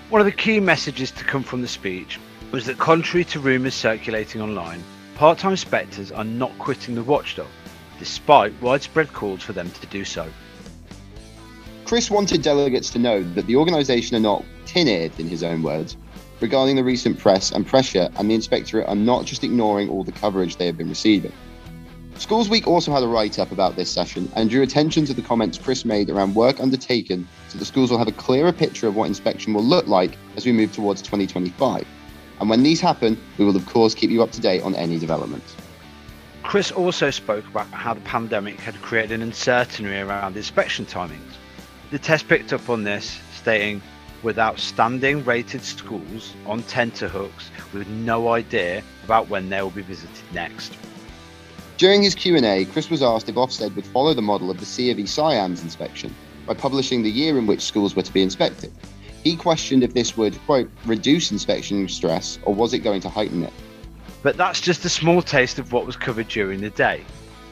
One 0.10 0.22
of 0.22 0.26
the 0.26 0.32
key 0.32 0.60
messages 0.60 1.12
to 1.12 1.24
come 1.24 1.42
from 1.42 1.62
the 1.62 1.68
speech 1.68 2.20
was 2.56 2.68
that 2.68 2.78
contrary 2.78 3.26
to 3.26 3.38
rumours 3.38 3.74
circulating 3.74 4.42
online, 4.42 4.82
part 5.16 5.38
time 5.38 5.52
inspectors 5.52 6.10
are 6.14 6.24
not 6.24 6.58
quitting 6.58 6.96
the 6.96 7.04
watchdog, 7.04 7.50
despite 8.00 8.54
widespread 8.62 9.12
calls 9.12 9.44
for 9.44 9.52
them 9.52 9.70
to 9.72 9.86
do 9.88 10.06
so. 10.06 10.26
Chris 11.84 12.10
wanted 12.10 12.42
delegates 12.42 12.90
to 12.90 12.98
know 12.98 13.22
that 13.34 13.46
the 13.48 13.58
organisation 13.58 14.16
are 14.16 14.22
not 14.22 14.46
tin 14.66 14.88
eared, 14.88 15.12
in 15.20 15.28
his 15.28 15.44
own 15.44 15.64
words, 15.64 15.98
regarding 16.40 16.78
the 16.78 16.84
recent 16.86 17.20
press 17.20 17.52
and 17.52 17.68
pressure, 17.68 18.08
and 18.16 18.32
the 18.32 18.36
inspectorate 18.36 18.88
are 18.88 18.96
not 18.96 19.26
just 19.26 19.44
ignoring 19.44 19.90
all 19.90 20.06
the 20.06 20.14
coverage 20.14 20.56
they 20.56 20.66
have 20.66 20.78
been 20.78 20.88
receiving. 20.88 21.34
Schools 22.20 22.48
Week 22.48 22.68
also 22.70 22.94
had 22.94 23.04
a 23.04 23.08
write 23.08 23.38
up 23.38 23.52
about 23.52 23.76
this 23.76 23.92
session 23.92 24.32
and 24.34 24.50
drew 24.50 24.62
attention 24.62 25.04
to 25.04 25.14
the 25.14 25.22
comments 25.22 25.58
Chris 25.58 25.84
made 25.84 26.10
around 26.10 26.34
work 26.34 26.62
undertaken 26.62 27.28
so 27.50 27.60
the 27.60 27.66
schools 27.66 27.92
will 27.92 27.98
have 27.98 28.08
a 28.08 28.14
clearer 28.14 28.54
picture 28.54 28.88
of 28.88 28.96
what 28.96 29.08
inspection 29.08 29.54
will 29.54 29.62
look 29.62 29.88
like 29.88 30.18
as 30.38 30.46
we 30.46 30.54
move 30.54 30.72
towards 30.72 31.02
2025. 31.02 31.86
And 32.40 32.50
when 32.50 32.64
these 32.64 32.82
happen, 32.82 33.18
we 33.38 33.46
will 33.46 33.56
of 33.56 33.66
course 33.66 33.94
keep 33.94 34.10
you 34.10 34.22
up 34.22 34.32
to 34.32 34.42
date 34.42 34.62
on 34.64 34.76
any 34.76 35.00
developments. 35.00 35.56
Chris 36.44 36.72
also 36.72 37.10
spoke 37.10 37.46
about 37.48 37.68
how 37.68 37.94
the 37.94 38.02
pandemic 38.02 38.60
had 38.60 38.76
created 38.82 39.14
an 39.14 39.22
uncertainty 39.22 39.98
around 39.98 40.38
inspection 40.38 40.86
timings. 40.86 41.34
The 41.92 42.00
TES 42.00 42.24
picked 42.24 42.54
up 42.54 42.70
on 42.70 42.84
this, 42.84 43.20
stating, 43.36 43.82
with 44.22 44.38
outstanding 44.40 45.24
rated 45.24 45.64
schools 45.64 46.34
on 46.46 46.64
tenterhooks 46.64 47.50
with 47.74 47.88
no 47.88 48.30
idea 48.34 48.84
about 49.04 49.30
when 49.30 49.50
they 49.50 49.62
will 49.62 49.70
be 49.70 49.82
visited 49.82 50.12
next. 50.34 50.76
During 51.78 52.02
his 52.02 52.16
Q&A, 52.16 52.66
Chris 52.66 52.90
was 52.90 53.04
asked 53.04 53.28
if 53.28 53.36
Ofsted 53.36 53.76
would 53.76 53.86
follow 53.86 54.14
the 54.14 54.22
model 54.22 54.50
of 54.50 54.60
the 54.60 54.66
C 54.66 54.92
of 54.92 55.00
E 55.00 55.06
SIAMS 55.06 55.62
inspection 55.62 56.16
by 56.46 56.54
publishing 56.54 57.04
the 57.04 57.12
year 57.12 57.38
in 57.38 57.48
which 57.48 57.62
schools 57.62 57.96
were 57.96 58.02
to 58.02 58.14
be 58.14 58.22
inspected. 58.22 58.72
He 59.26 59.36
questioned 59.36 59.82
if 59.82 59.96
this 59.96 60.16
would, 60.16 60.38
quote, 60.46 60.70
reduce 60.86 61.32
inspection 61.32 61.90
stress 61.90 62.38
or 62.44 62.54
was 62.54 62.76
it 62.76 62.80
going 62.80 63.02
to 63.02 63.10
heighten 63.10 63.42
it? 63.42 63.52
But 64.22 64.38
that's 64.38 64.62
just 64.62 64.86
a 64.86 64.90
small 64.90 65.24
taste 65.24 65.58
of 65.58 65.74
what 65.74 65.88
was 65.88 65.96
covered 65.96 66.28
during 66.28 66.62
the 66.62 66.70
day. 66.70 67.04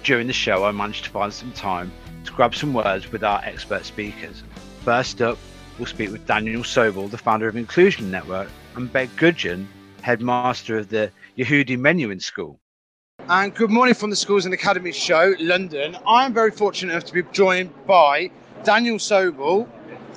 During 0.04 0.28
the 0.28 0.34
show, 0.34 0.66
I 0.66 0.72
managed 0.72 1.06
to 1.06 1.10
find 1.10 1.34
some 1.34 1.52
time 1.54 1.92
to 2.26 2.32
grab 2.32 2.54
some 2.54 2.76
words 2.76 3.12
with 3.12 3.24
our 3.24 3.42
expert 3.44 3.86
speakers. 3.86 4.44
First 4.86 5.20
up, 5.20 5.40
we'll 5.80 5.88
speak 5.88 6.12
with 6.12 6.28
Daniel 6.28 6.62
Sobel, 6.62 7.10
the 7.10 7.18
founder 7.18 7.48
of 7.48 7.56
Inclusion 7.56 8.12
Network, 8.12 8.50
and 8.76 8.94
Ben 8.94 9.10
Gudgeon, 9.16 9.68
headmaster 10.04 10.78
of 10.78 10.90
the 10.90 11.10
Yehudi 11.40 11.76
Menuhin 11.76 12.22
School. 12.22 12.60
And 13.28 13.56
good 13.56 13.72
morning 13.72 13.96
from 13.96 14.12
the 14.12 14.16
Schools 14.16 14.46
and 14.46 14.54
Academies 14.54 14.96
show, 14.96 15.34
London. 15.40 15.98
I 16.06 16.26
am 16.26 16.36
very 16.36 16.52
fortunate 16.52 16.92
enough 16.92 17.06
to 17.06 17.14
be 17.14 17.24
joined 17.32 17.72
by 17.88 18.30
Daniel 18.64 18.98
Sobel, 18.98 19.68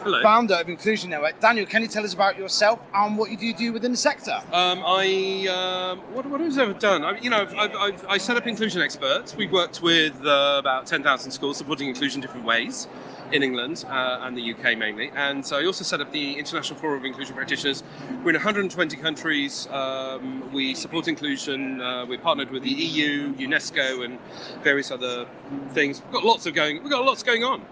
Hello. 0.02 0.22
founder 0.22 0.54
of 0.54 0.68
Inclusion 0.68 1.10
Network. 1.10 1.40
Daniel, 1.40 1.66
can 1.66 1.82
you 1.82 1.88
tell 1.88 2.04
us 2.04 2.14
about 2.14 2.38
yourself 2.38 2.80
and 2.94 3.16
what 3.18 3.30
you 3.30 3.36
do 3.36 3.52
do 3.52 3.72
within 3.72 3.90
the 3.90 3.96
sector? 3.96 4.40
Um, 4.52 4.82
I 4.84 5.46
um, 5.48 5.98
what 6.14 6.26
what 6.26 6.40
have 6.40 6.58
I 6.58 6.62
ever 6.62 6.74
done? 6.74 7.04
I, 7.04 7.18
you 7.18 7.30
know, 7.30 7.38
I've, 7.38 7.54
I've, 7.54 7.76
I've, 7.76 8.06
I 8.06 8.18
set 8.18 8.36
up 8.36 8.46
Inclusion 8.46 8.82
Experts. 8.82 9.34
We've 9.36 9.52
worked 9.52 9.82
with 9.82 10.14
uh, 10.24 10.56
about 10.58 10.86
ten 10.86 11.02
thousand 11.02 11.32
schools 11.32 11.56
supporting 11.56 11.88
inclusion 11.88 12.20
different 12.20 12.46
ways 12.46 12.88
in 13.32 13.42
England 13.42 13.84
uh, 13.88 14.20
and 14.22 14.36
the 14.36 14.52
UK 14.52 14.78
mainly. 14.78 15.10
And 15.14 15.44
so 15.44 15.58
I 15.58 15.66
also 15.66 15.84
set 15.84 16.00
up 16.00 16.12
the 16.12 16.38
International 16.38 16.78
Forum 16.78 16.98
of 16.98 17.04
Inclusion 17.04 17.34
Practitioners. 17.34 17.82
We're 18.22 18.30
in 18.30 18.36
120 18.36 18.96
countries. 18.98 19.66
Um, 19.70 20.52
we 20.52 20.74
support 20.74 21.08
inclusion. 21.08 21.80
Uh, 21.80 22.06
we're 22.06 22.18
partnered 22.18 22.50
with 22.50 22.62
the 22.62 22.70
EU, 22.70 23.34
UNESCO, 23.34 24.04
and 24.04 24.18
various 24.62 24.90
other 24.90 25.26
things. 25.72 26.02
We've 26.02 26.12
got 26.12 26.24
lots 26.24 26.46
of 26.46 26.54
going. 26.54 26.82
We've 26.82 26.92
got 26.92 27.04
lots 27.04 27.22
going 27.22 27.44
on. 27.44 27.62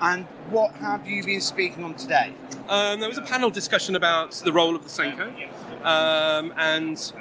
And 0.00 0.24
what 0.50 0.72
have 0.76 1.06
you 1.06 1.22
been 1.24 1.40
speaking 1.40 1.84
on 1.84 1.94
today? 1.94 2.32
Um, 2.68 3.00
there 3.00 3.08
was 3.08 3.18
a 3.18 3.22
panel 3.22 3.50
discussion 3.50 3.96
about 3.96 4.32
the 4.32 4.52
role 4.52 4.74
of 4.74 4.82
the 4.82 4.88
SENCo, 4.88 5.32
um, 5.84 6.52
and 6.56 7.12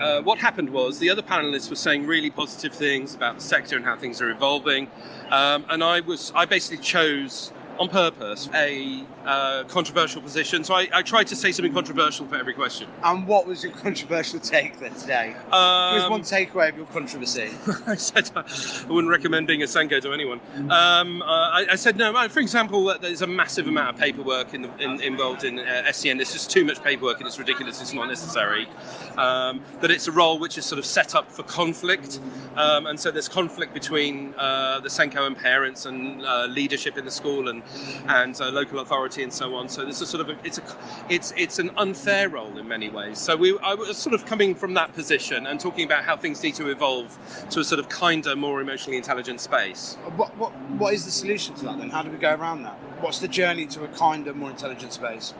uh, 0.00 0.22
what 0.22 0.38
happened 0.38 0.70
was 0.70 0.98
the 0.98 1.10
other 1.10 1.22
panelists 1.22 1.70
were 1.70 1.76
saying 1.76 2.06
really 2.06 2.30
positive 2.30 2.74
things 2.74 3.14
about 3.14 3.36
the 3.36 3.42
sector 3.42 3.76
and 3.76 3.84
how 3.84 3.96
things 3.96 4.20
are 4.20 4.30
evolving, 4.30 4.88
um, 5.30 5.64
and 5.68 5.84
I 5.84 6.00
was 6.00 6.32
I 6.34 6.46
basically 6.46 6.82
chose 6.82 7.52
on 7.78 7.88
purpose 7.88 8.48
a 8.54 9.04
uh, 9.24 9.64
controversial 9.64 10.22
position. 10.22 10.64
So 10.64 10.74
I, 10.74 10.88
I, 10.92 11.02
tried 11.02 11.26
to 11.28 11.36
say 11.36 11.52
something 11.52 11.72
controversial 11.72 12.26
for 12.26 12.36
every 12.36 12.54
question. 12.54 12.88
And 13.02 13.26
what 13.26 13.46
was 13.46 13.62
your 13.62 13.72
controversial 13.84 14.40
take 14.40 14.78
then 14.78 14.94
today? 14.94 15.34
Um, 15.46 15.52
us 15.52 16.10
one 16.10 16.22
takeaway 16.22 16.68
of 16.68 16.76
your 16.76 16.86
controversy. 16.86 17.50
I 17.86 17.96
said 17.96 18.30
I 18.34 18.44
wouldn't 18.88 19.10
recommend 19.10 19.46
being 19.46 19.62
a 19.62 19.66
SENCo 19.66 20.00
to 20.02 20.12
anyone. 20.12 20.40
Um, 20.70 21.22
uh, 21.22 21.26
I, 21.26 21.66
I, 21.72 21.76
said 21.76 21.96
no. 21.96 22.28
For 22.28 22.40
example, 22.40 22.96
there's 23.00 23.22
a 23.22 23.26
massive 23.26 23.66
amount 23.66 23.90
of 23.90 24.00
paperwork 24.00 24.54
in 24.54 24.62
the, 24.62 24.76
in, 24.78 25.00
involved 25.00 25.44
in 25.44 25.58
uh, 25.58 25.90
SEN. 25.92 26.18
There's 26.18 26.32
just 26.32 26.50
too 26.50 26.64
much 26.64 26.82
paperwork 26.82 27.18
and 27.18 27.26
it's 27.26 27.38
ridiculous. 27.38 27.80
It's 27.80 27.92
not 27.92 28.08
necessary. 28.08 28.68
Um, 29.16 29.62
that 29.80 29.90
it's 29.90 30.06
a 30.06 30.12
role 30.12 30.38
which 30.38 30.58
is 30.58 30.64
sort 30.64 30.78
of 30.78 30.84
set 30.84 31.14
up 31.14 31.30
for 31.30 31.42
conflict, 31.42 32.20
um, 32.56 32.86
and 32.86 32.98
so 32.98 33.10
there's 33.10 33.28
conflict 33.28 33.72
between 33.74 34.34
uh, 34.36 34.80
the 34.80 34.88
SENCo 34.88 35.26
and 35.26 35.36
parents 35.36 35.86
and 35.86 36.24
uh, 36.24 36.46
leadership 36.46 36.98
in 36.98 37.04
the 37.04 37.10
school 37.10 37.48
and 37.48 37.62
and 38.08 38.40
uh, 38.40 38.50
local 38.50 38.80
authority 38.80 39.22
and 39.22 39.32
so 39.32 39.54
on. 39.54 39.68
So 39.68 39.84
this 39.84 40.00
is 40.00 40.08
sort 40.08 40.20
of 40.20 40.30
a, 40.30 40.46
it's 40.46 40.58
a 40.58 40.62
it's 41.08 41.32
it's 41.36 41.58
an 41.58 41.70
unfair 41.76 42.28
role 42.28 42.56
in 42.58 42.68
many 42.68 42.88
ways. 42.88 43.18
So 43.18 43.36
we 43.36 43.58
I 43.62 43.74
was 43.74 43.96
sort 43.96 44.14
of 44.14 44.26
coming 44.26 44.54
from 44.54 44.74
that 44.74 44.92
position 44.94 45.46
and 45.46 45.58
talking 45.60 45.84
about 45.84 46.04
how 46.04 46.16
things 46.16 46.42
need 46.42 46.54
to 46.56 46.70
evolve 46.70 47.16
to 47.50 47.60
a 47.60 47.64
sort 47.64 47.78
of 47.78 47.88
kinder, 47.88 48.36
more 48.36 48.60
emotionally 48.60 48.96
intelligent 48.96 49.40
space. 49.40 49.96
What 50.16 50.36
what 50.36 50.52
what 50.78 50.94
is 50.94 51.04
the 51.04 51.10
solution 51.10 51.54
to 51.56 51.64
that 51.66 51.78
then? 51.78 51.90
How 51.90 52.02
do 52.02 52.10
we 52.10 52.18
go 52.18 52.34
around 52.34 52.62
that? 52.64 52.74
What's 53.00 53.18
the 53.18 53.28
journey 53.28 53.66
to 53.66 53.84
a 53.84 53.88
kinder, 53.88 54.32
more 54.34 54.50
intelligent 54.50 54.92
space? 54.92 55.34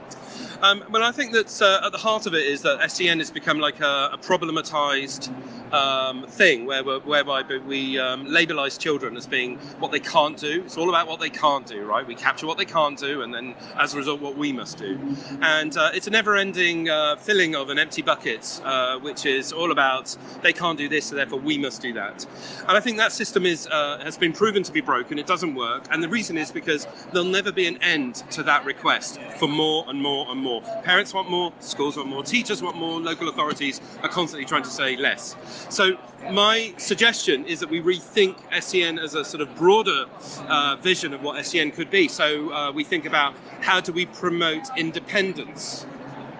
Um, 0.63 0.85
well, 0.91 1.03
I 1.03 1.13
think 1.13 1.33
that 1.33 1.63
uh, 1.63 1.87
at 1.87 1.93
the 1.93 1.99
heart 1.99 2.27
of 2.27 2.35
it 2.35 2.47
is 2.47 2.63
that 2.63 2.91
SEN 2.91 3.19
has 3.19 3.31
become 3.31 3.59
like 3.59 3.81
a, 3.81 4.11
a 4.13 4.19
problematized 4.19 5.33
um, 5.73 6.27
thing 6.27 6.67
where, 6.67 6.83
whereby 6.83 7.43
we 7.67 7.99
um, 7.99 8.27
labelize 8.27 8.79
children 8.79 9.17
as 9.17 9.27
being 9.27 9.59
what 9.79 9.93
they 9.93 10.01
can't 10.01 10.37
do. 10.39 10.63
It's 10.65 10.77
all 10.77 10.89
about 10.89 11.07
what 11.09 11.21
they 11.21 11.31
can't 11.31 11.67
do, 11.67 11.85
right? 11.85 12.07
We 12.07 12.15
capture 12.15 12.47
what 12.47 12.59
they 12.59 12.65
can't 12.65 12.99
do, 12.99 13.23
and 13.23 13.33
then 13.33 13.55
as 13.77 13.95
a 13.95 13.97
result, 13.97 14.21
what 14.21 14.37
we 14.37 14.53
must 14.53 14.79
do. 14.79 14.99
And 15.43 15.77
uh, 15.77 15.91
it's 15.95 16.07
a 16.07 16.11
never-ending 16.11 16.89
uh, 16.89 17.17
filling 17.17 17.55
of 17.55 17.71
an 17.71 17.79
empty 17.79 18.03
bucket, 18.03 18.61
uh, 18.65 18.99
which 18.99 19.27
is 19.27 19.53
all 19.53 19.71
about 19.73 20.17
they 20.43 20.53
can't 20.53 20.79
do 20.79 20.89
this, 20.89 21.07
so 21.07 21.17
therefore 21.17 21.41
we 21.41 21.59
must 21.59 21.83
do 21.83 21.93
that. 21.95 22.27
And 22.69 22.77
I 22.77 22.81
think 22.81 22.97
that 22.99 23.13
system 23.13 23.47
is 23.47 23.67
uh, 23.69 23.99
has 24.03 24.17
been 24.17 24.33
proven 24.33 24.63
to 24.63 24.73
be 24.73 24.81
broken. 24.81 25.19
It 25.19 25.27
doesn't 25.27 25.55
work, 25.55 25.85
and 25.91 26.03
the 26.03 26.09
reason 26.09 26.39
is 26.39 26.51
because 26.51 26.87
there'll 27.13 27.29
never 27.29 27.53
be 27.53 27.67
an 27.67 27.83
end 27.83 28.17
to 28.31 28.43
that 28.45 28.65
request 28.65 29.21
for 29.39 29.49
more 29.49 29.85
and 29.89 30.01
more 30.01 30.31
and 30.31 30.41
more. 30.41 30.63
Parents 30.83 31.13
want 31.15 31.31
more, 31.31 31.53
schools 31.61 31.97
want 31.97 32.09
more, 32.09 32.23
teachers 32.23 32.63
want 32.63 32.77
more, 32.77 33.01
local 33.01 33.29
authorities 33.29 33.81
are 34.03 34.09
constantly 34.09 34.45
trying 34.45 34.63
to 34.63 34.71
say 34.71 34.97
less. 34.97 35.37
So 35.69 35.97
my 36.31 36.75
suggestion 36.79 37.45
is 37.45 37.61
that 37.61 37.69
we 37.71 37.81
rethink 37.81 38.37
SEN 38.61 38.99
as 38.99 39.15
a 39.15 39.25
sort 39.25 39.41
of 39.41 39.55
broader 39.57 40.07
uh, 40.49 40.77
vision 40.77 41.13
of 41.15 41.23
what 41.23 41.45
SEN 41.45 41.71
could 41.71 41.91
be. 41.91 42.09
So 42.09 42.53
uh, 42.53 42.73
we 42.73 42.85
think 42.85 43.05
about 43.07 43.35
how 43.61 43.81
do 43.81 43.93
we 43.93 44.07
promote 44.07 44.63
independence, 44.77 45.87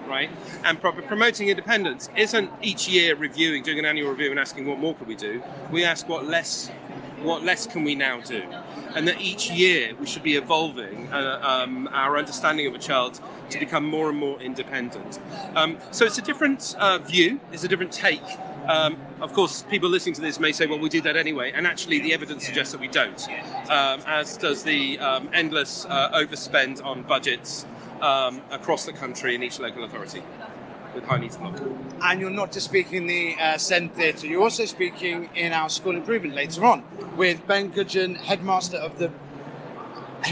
right? 0.07 0.29
And 0.63 0.79
pro- 0.79 0.93
promoting 0.93 1.49
independence 1.49 2.09
isn't 2.15 2.51
each 2.61 2.87
year 2.87 3.15
reviewing, 3.15 3.63
doing 3.63 3.79
an 3.79 3.85
annual 3.85 4.11
review 4.11 4.31
and 4.31 4.39
asking 4.39 4.65
what 4.65 4.79
more 4.79 4.95
could 4.95 5.07
we 5.07 5.15
do. 5.15 5.41
We 5.71 5.83
ask 5.83 6.07
what 6.07 6.25
less, 6.25 6.69
what 7.21 7.43
less 7.43 7.67
can 7.67 7.83
we 7.83 7.95
now 7.95 8.21
do, 8.21 8.43
and 8.95 9.07
that 9.07 9.19
each 9.21 9.49
year 9.51 9.93
we 9.99 10.05
should 10.05 10.23
be 10.23 10.35
evolving 10.35 11.11
uh, 11.11 11.39
um, 11.41 11.89
our 11.91 12.17
understanding 12.17 12.67
of 12.67 12.75
a 12.75 12.79
child 12.79 13.19
to 13.49 13.59
become 13.59 13.85
more 13.85 14.09
and 14.09 14.17
more 14.17 14.39
independent. 14.41 15.19
Um, 15.55 15.77
so 15.91 16.05
it's 16.05 16.17
a 16.17 16.21
different 16.21 16.75
uh, 16.79 16.97
view, 16.99 17.39
it's 17.51 17.63
a 17.63 17.67
different 17.67 17.91
take 17.91 18.23
um, 18.67 18.97
of 19.21 19.33
course, 19.33 19.63
people 19.63 19.89
listening 19.89 20.15
to 20.15 20.21
this 20.21 20.39
may 20.39 20.51
say, 20.51 20.67
well, 20.67 20.79
we 20.79 20.89
do 20.89 21.01
that 21.01 21.15
anyway. 21.17 21.51
And 21.53 21.65
actually, 21.65 21.99
the 21.99 22.13
evidence 22.13 22.45
suggests 22.45 22.71
that 22.73 22.81
we 22.81 22.87
don't, 22.87 23.27
um, 23.69 24.01
as 24.05 24.37
does 24.37 24.63
the 24.63 24.99
um, 24.99 25.29
endless 25.33 25.85
uh, 25.85 26.11
overspend 26.11 26.83
on 26.85 27.03
budgets 27.03 27.65
um, 28.01 28.41
across 28.51 28.85
the 28.85 28.93
country 28.93 29.35
in 29.35 29.43
each 29.43 29.59
local 29.59 29.83
authority 29.83 30.23
with 30.93 31.05
high 31.05 31.17
needs 31.17 31.37
And 32.01 32.19
you're 32.19 32.29
not 32.29 32.51
just 32.51 32.65
speaking 32.67 32.97
in 33.03 33.07
the 33.07 33.35
uh, 33.39 33.57
SEND 33.57 33.93
Theatre, 33.95 34.27
you're 34.27 34.41
also 34.43 34.65
speaking 34.65 35.29
in 35.35 35.53
our 35.53 35.69
school 35.69 35.95
improvement 35.95 36.35
later 36.35 36.65
on 36.65 36.83
with 37.17 37.45
Ben 37.47 37.69
Gudgeon, 37.69 38.15
headmaster 38.15 38.77
of 38.77 38.97
the 38.97 39.11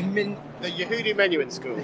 Min- 0.04 0.38
the 0.62 0.70
Yehudi 0.70 1.16
Menuhin 1.16 1.52
School. 1.52 1.78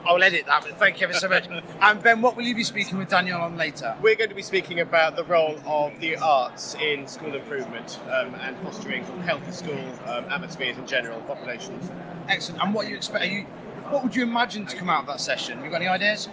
I'll 0.06 0.22
edit 0.22 0.46
that, 0.46 0.62
but 0.62 0.78
thank 0.78 1.00
you 1.00 1.06
ever 1.06 1.14
so 1.14 1.28
much. 1.28 1.48
And 1.80 2.02
Ben, 2.02 2.20
what 2.20 2.36
will 2.36 2.44
you 2.44 2.54
be 2.54 2.64
speaking 2.64 2.98
with 2.98 3.08
Daniel 3.08 3.40
on 3.40 3.56
later? 3.56 3.96
We're 4.02 4.16
going 4.16 4.28
to 4.28 4.36
be 4.36 4.42
speaking 4.42 4.80
about 4.80 5.16
the 5.16 5.24
role 5.24 5.58
of 5.64 5.98
the 6.00 6.16
arts 6.16 6.74
in 6.74 7.06
school 7.06 7.34
improvement 7.34 7.98
um, 8.10 8.34
and 8.34 8.56
fostering 8.58 9.04
healthy 9.22 9.52
school 9.52 9.78
um, 10.06 10.24
atmospheres 10.26 10.76
in 10.76 10.86
general, 10.86 11.20
populations. 11.22 11.90
Excellent. 12.28 12.62
And 12.62 12.74
what 12.74 12.88
you 12.88 12.96
expect? 12.96 13.24
Are 13.24 13.28
you 13.28 13.46
what 13.90 14.04
would 14.04 14.14
you 14.14 14.22
imagine 14.22 14.66
to 14.66 14.76
come 14.76 14.88
out 14.88 15.00
of 15.00 15.06
that 15.08 15.20
session? 15.20 15.64
You 15.64 15.70
got 15.70 15.82
any 15.82 15.88
ideas? 15.88 16.28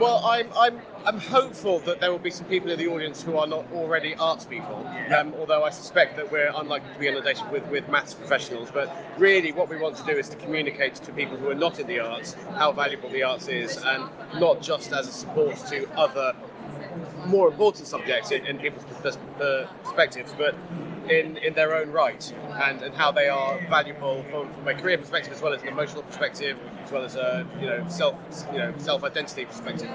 Well, 0.00 0.24
I'm, 0.24 0.48
I'm, 0.58 0.80
I'm 1.04 1.20
hopeful 1.20 1.78
that 1.80 2.00
there 2.00 2.10
will 2.10 2.18
be 2.18 2.32
some 2.32 2.46
people 2.46 2.70
in 2.70 2.78
the 2.78 2.88
audience 2.88 3.22
who 3.22 3.36
are 3.36 3.46
not 3.46 3.64
already 3.72 4.16
arts 4.16 4.44
people. 4.44 4.84
Um, 5.16 5.32
although 5.38 5.62
I 5.62 5.70
suspect 5.70 6.16
that 6.16 6.32
we're 6.32 6.50
unlikely 6.54 6.92
to 6.94 6.98
be 6.98 7.06
inundated 7.06 7.48
with, 7.52 7.64
with 7.68 7.88
maths 7.88 8.12
professionals. 8.12 8.70
But 8.72 8.90
really, 9.18 9.52
what 9.52 9.68
we 9.68 9.76
want 9.76 9.96
to 9.98 10.02
do 10.04 10.18
is 10.18 10.28
to 10.30 10.36
communicate 10.36 10.75
to 10.76 11.12
people 11.12 11.36
who 11.38 11.50
are 11.50 11.54
not 11.54 11.78
in 11.78 11.86
the 11.86 11.98
arts 11.98 12.34
how 12.54 12.70
valuable 12.70 13.08
the 13.08 13.22
arts 13.22 13.48
is, 13.48 13.76
and 13.78 14.04
not 14.38 14.60
just 14.60 14.92
as 14.92 15.08
a 15.08 15.12
support 15.12 15.56
to 15.56 15.88
other 15.96 16.34
more 17.26 17.48
important 17.48 17.86
subjects 17.86 18.30
in, 18.30 18.44
in 18.46 18.58
people's 18.58 18.84
perspectives, 19.82 20.32
but 20.36 20.54
in, 21.08 21.36
in 21.38 21.54
their 21.54 21.74
own 21.74 21.90
right 21.90 22.32
and, 22.64 22.82
and 22.82 22.94
how 22.94 23.10
they 23.10 23.28
are 23.28 23.58
valuable 23.68 24.24
from, 24.30 24.52
from 24.52 24.68
a 24.68 24.74
career 24.74 24.98
perspective 24.98 25.32
as 25.32 25.40
well 25.40 25.52
as 25.52 25.62
an 25.62 25.68
emotional 25.68 26.02
perspective 26.02 26.58
as 26.84 26.90
well 26.90 27.04
as 27.04 27.14
a 27.16 27.46
you 27.60 27.66
know 27.66 27.84
self 27.88 28.16
you 28.52 28.58
know 28.58 28.74
self 28.78 29.04
identity 29.04 29.44
perspective. 29.44 29.88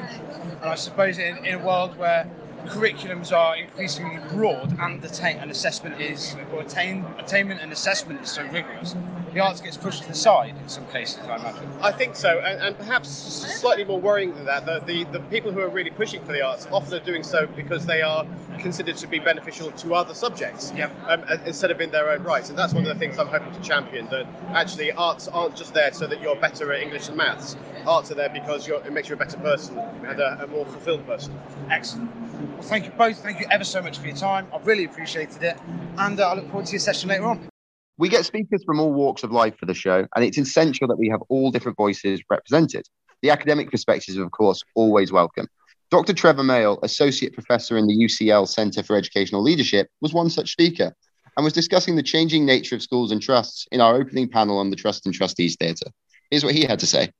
And 0.61 0.69
I 0.69 0.75
suppose 0.75 1.19
in, 1.19 1.45
in 1.45 1.55
a 1.55 1.65
world 1.65 1.97
where 1.97 2.29
curriculums 2.65 3.35
are 3.35 3.57
increasingly 3.57 4.19
broad 4.29 4.77
and 4.79 5.03
attain, 5.03 5.37
and 5.37 5.51
assessment 5.51 5.99
is 5.99 6.35
or 6.53 6.61
attain, 6.61 7.05
attainment 7.17 7.59
and 7.61 7.71
assessment 7.71 8.21
is 8.21 8.31
so 8.31 8.43
rigorous, 8.43 8.95
the 9.33 9.39
arts 9.39 9.61
gets 9.61 9.77
pushed 9.77 10.03
to 10.03 10.09
the 10.09 10.15
side 10.15 10.55
in 10.61 10.69
some 10.69 10.85
cases, 10.87 11.19
I 11.27 11.37
imagine. 11.37 11.69
I 11.81 11.91
think 11.91 12.15
so, 12.15 12.39
and, 12.39 12.59
and 12.61 12.77
perhaps 12.77 13.09
slightly 13.09 13.83
more 13.85 13.99
worrying 13.99 14.33
than 14.33 14.45
that, 14.45 14.65
the, 14.65 14.81
the, 14.85 15.03
the 15.05 15.19
people 15.25 15.51
who 15.51 15.59
are 15.61 15.69
really 15.69 15.89
pushing 15.89 16.23
for 16.23 16.33
the 16.33 16.41
arts 16.41 16.67
often 16.71 16.93
are 16.95 17.05
doing 17.05 17.23
so 17.23 17.47
because 17.47 17.85
they 17.85 18.01
are 18.01 18.25
considered 18.59 18.97
to 18.97 19.07
be 19.07 19.19
beneficial 19.19 19.71
to 19.71 19.95
other 19.95 20.13
subjects 20.13 20.71
yep. 20.75 20.91
um, 21.07 21.23
instead 21.45 21.71
of 21.71 21.81
in 21.81 21.91
their 21.91 22.09
own 22.09 22.23
right. 22.23 22.47
And 22.47 22.57
that's 22.57 22.73
one 22.73 22.85
of 22.85 22.89
the 22.89 22.99
things 22.99 23.17
I'm 23.17 23.27
hoping 23.27 23.51
to 23.53 23.61
champion 23.61 24.07
that 24.09 24.27
actually 24.49 24.91
arts 24.91 25.27
aren't 25.27 25.55
just 25.55 25.73
there 25.73 25.91
so 25.93 26.07
that 26.07 26.21
you're 26.21 26.35
better 26.35 26.71
at 26.73 26.81
English 26.81 27.07
and 27.07 27.17
maths. 27.17 27.55
Arts 27.85 28.11
are 28.11 28.15
there 28.15 28.29
because 28.29 28.67
it 28.67 28.91
makes 28.91 29.09
you 29.09 29.15
a 29.15 29.17
better 29.17 29.37
person 29.37 29.77
and 29.79 30.19
a, 30.19 30.43
a 30.43 30.47
more 30.47 30.65
fulfilled 30.65 31.05
person. 31.05 31.37
Excellent. 31.69 32.11
Well, 32.53 32.61
thank 32.61 32.85
you 32.85 32.91
both. 32.91 33.17
Thank 33.17 33.39
you 33.39 33.47
ever 33.49 33.63
so 33.63 33.81
much 33.81 33.97
for 33.97 34.07
your 34.07 34.15
time. 34.15 34.47
I've 34.53 34.65
really 34.67 34.85
appreciated 34.85 35.41
it. 35.43 35.57
And 35.97 36.19
uh, 36.19 36.29
I 36.29 36.35
look 36.35 36.45
forward 36.49 36.67
to 36.67 36.71
your 36.73 36.79
session 36.79 37.09
later 37.09 37.25
on. 37.25 37.50
We 37.97 38.09
get 38.09 38.25
speakers 38.25 38.63
from 38.63 38.79
all 38.79 38.93
walks 38.93 39.23
of 39.23 39.31
life 39.31 39.57
for 39.57 39.65
the 39.65 39.73
show, 39.73 40.07
and 40.15 40.25
it's 40.25 40.37
essential 40.37 40.87
that 40.87 40.97
we 40.97 41.09
have 41.09 41.21
all 41.29 41.51
different 41.51 41.77
voices 41.77 42.21
represented. 42.29 42.87
The 43.21 43.29
academic 43.29 43.69
perspectives, 43.69 44.17
of 44.17 44.31
course, 44.31 44.63
always 44.75 45.11
welcome. 45.11 45.47
Dr. 45.91 46.13
Trevor 46.13 46.43
Male, 46.43 46.79
Associate 46.83 47.33
Professor 47.33 47.77
in 47.77 47.85
the 47.85 47.95
UCL 47.95 48.47
Centre 48.47 48.81
for 48.81 48.95
Educational 48.95 49.43
Leadership, 49.43 49.89
was 49.99 50.13
one 50.13 50.29
such 50.29 50.51
speaker 50.51 50.93
and 51.37 51.43
was 51.43 51.53
discussing 51.53 51.95
the 51.95 52.03
changing 52.03 52.45
nature 52.45 52.75
of 52.75 52.81
schools 52.81 53.11
and 53.11 53.21
trusts 53.21 53.67
in 53.71 53.81
our 53.81 53.95
opening 53.95 54.27
panel 54.27 54.57
on 54.57 54.69
the 54.69 54.75
Trust 54.75 55.05
and 55.05 55.13
Trustees 55.13 55.57
Theatre. 55.59 55.91
Here's 56.29 56.45
what 56.45 56.55
he 56.55 56.63
had 56.63 56.79
to 56.79 56.87
say. 56.87 57.11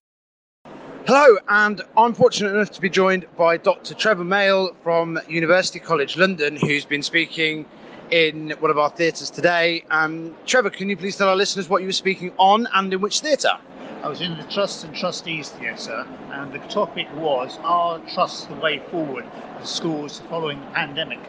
Hello, 1.06 1.38
and 1.50 1.82
I'm 1.98 2.14
fortunate 2.14 2.54
enough 2.54 2.72
to 2.72 2.82
be 2.82 2.90
joined 2.90 3.26
by 3.38 3.58
Dr. 3.58 3.94
Trevor 3.94 4.24
Male 4.24 4.76
from 4.84 5.20
University 5.28 5.80
College 5.80 6.16
London, 6.16 6.56
who's 6.56 6.86
been 6.86 7.04
speaking 7.04 7.66
in 8.12 8.52
one 8.60 8.70
of 8.70 8.78
our 8.78 8.90
theatres 8.90 9.30
today. 9.30 9.84
Um, 9.90 10.36
Trevor, 10.46 10.70
can 10.70 10.90
you 10.90 10.98
please 10.98 11.18
tell 11.18 11.30
our 11.30 11.36
listeners 11.36 11.70
what 11.70 11.82
you 11.82 11.88
were 11.88 11.94
speaking 11.94 12.32
on 12.38 12.68
and 12.74 12.94
in 12.94 13.02
which 13.02 13.22
theatre? 13.22 13.58
I 14.04 14.10
was 14.10 14.20
in 14.20 14.38
the 14.38 14.44
Trusts 14.44 14.84
and 14.84 14.94
Trustees 14.94 15.50
Theatre, 15.50 16.06
and 16.32 16.52
the 16.52 16.60
topic 16.60 17.08
was 17.16 17.58
Are 17.64 18.00
trusts 18.14 18.46
the 18.46 18.56
way 18.56 18.80
forward 18.80 19.26
for 19.60 19.66
schools 19.66 20.22
following 20.30 20.60
the 20.60 20.68
pandemic? 20.68 21.20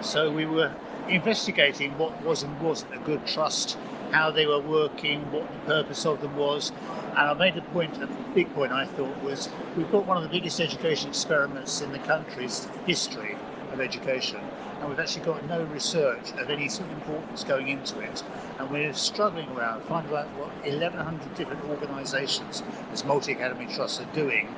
So 0.00 0.30
we 0.30 0.46
were 0.46 0.72
investigating 1.08 1.96
what 1.98 2.20
was 2.24 2.42
and 2.42 2.60
wasn't 2.60 2.94
a 2.94 2.98
good 2.98 3.26
trust, 3.26 3.76
how 4.10 4.30
they 4.30 4.46
were 4.46 4.60
working, 4.60 5.20
what 5.30 5.46
the 5.52 5.58
purpose 5.66 6.06
of 6.06 6.20
them 6.20 6.36
was. 6.36 6.72
And 7.10 7.28
I 7.28 7.34
made 7.34 7.56
a 7.56 7.62
point, 7.62 8.00
a 8.02 8.06
big 8.34 8.52
point 8.54 8.72
I 8.72 8.86
thought 8.86 9.22
was 9.22 9.48
we've 9.76 9.90
got 9.92 10.06
one 10.06 10.16
of 10.16 10.22
the 10.22 10.28
biggest 10.28 10.60
education 10.60 11.10
experiments 11.10 11.80
in 11.80 11.92
the 11.92 11.98
country's 12.00 12.66
history 12.86 13.36
of 13.72 13.80
education 13.80 14.40
and 14.80 14.88
we've 14.88 14.98
actually 14.98 15.24
got 15.24 15.44
no 15.46 15.64
research 15.64 16.32
of 16.38 16.50
any 16.50 16.68
sort 16.68 16.88
of 16.88 16.94
importance 16.96 17.44
going 17.44 17.68
into 17.68 17.98
it. 18.00 18.22
And 18.58 18.70
we're 18.70 18.92
struggling 18.92 19.48
around 19.50 19.82
finding 19.82 20.14
out 20.14 20.26
what 20.36 20.50
1,100 20.64 21.34
different 21.34 21.64
organisations 21.64 22.62
this 22.90 23.04
multi 23.04 23.32
academy 23.32 23.66
trusts 23.66 24.00
are 24.00 24.14
doing 24.14 24.54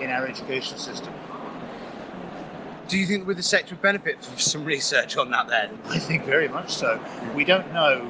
in 0.00 0.10
our 0.10 0.26
education 0.26 0.78
system. 0.78 1.12
Do 2.86 2.98
you 2.98 3.06
think 3.06 3.26
with 3.26 3.38
the 3.38 3.42
sector 3.42 3.74
would 3.74 3.82
benefit 3.82 4.22
from 4.22 4.38
some 4.38 4.64
research 4.64 5.16
on 5.16 5.30
that 5.30 5.48
then? 5.48 5.78
I 5.86 5.98
think 5.98 6.24
very 6.24 6.48
much 6.48 6.72
so. 6.72 7.00
We 7.34 7.44
don't 7.44 7.72
know. 7.72 8.06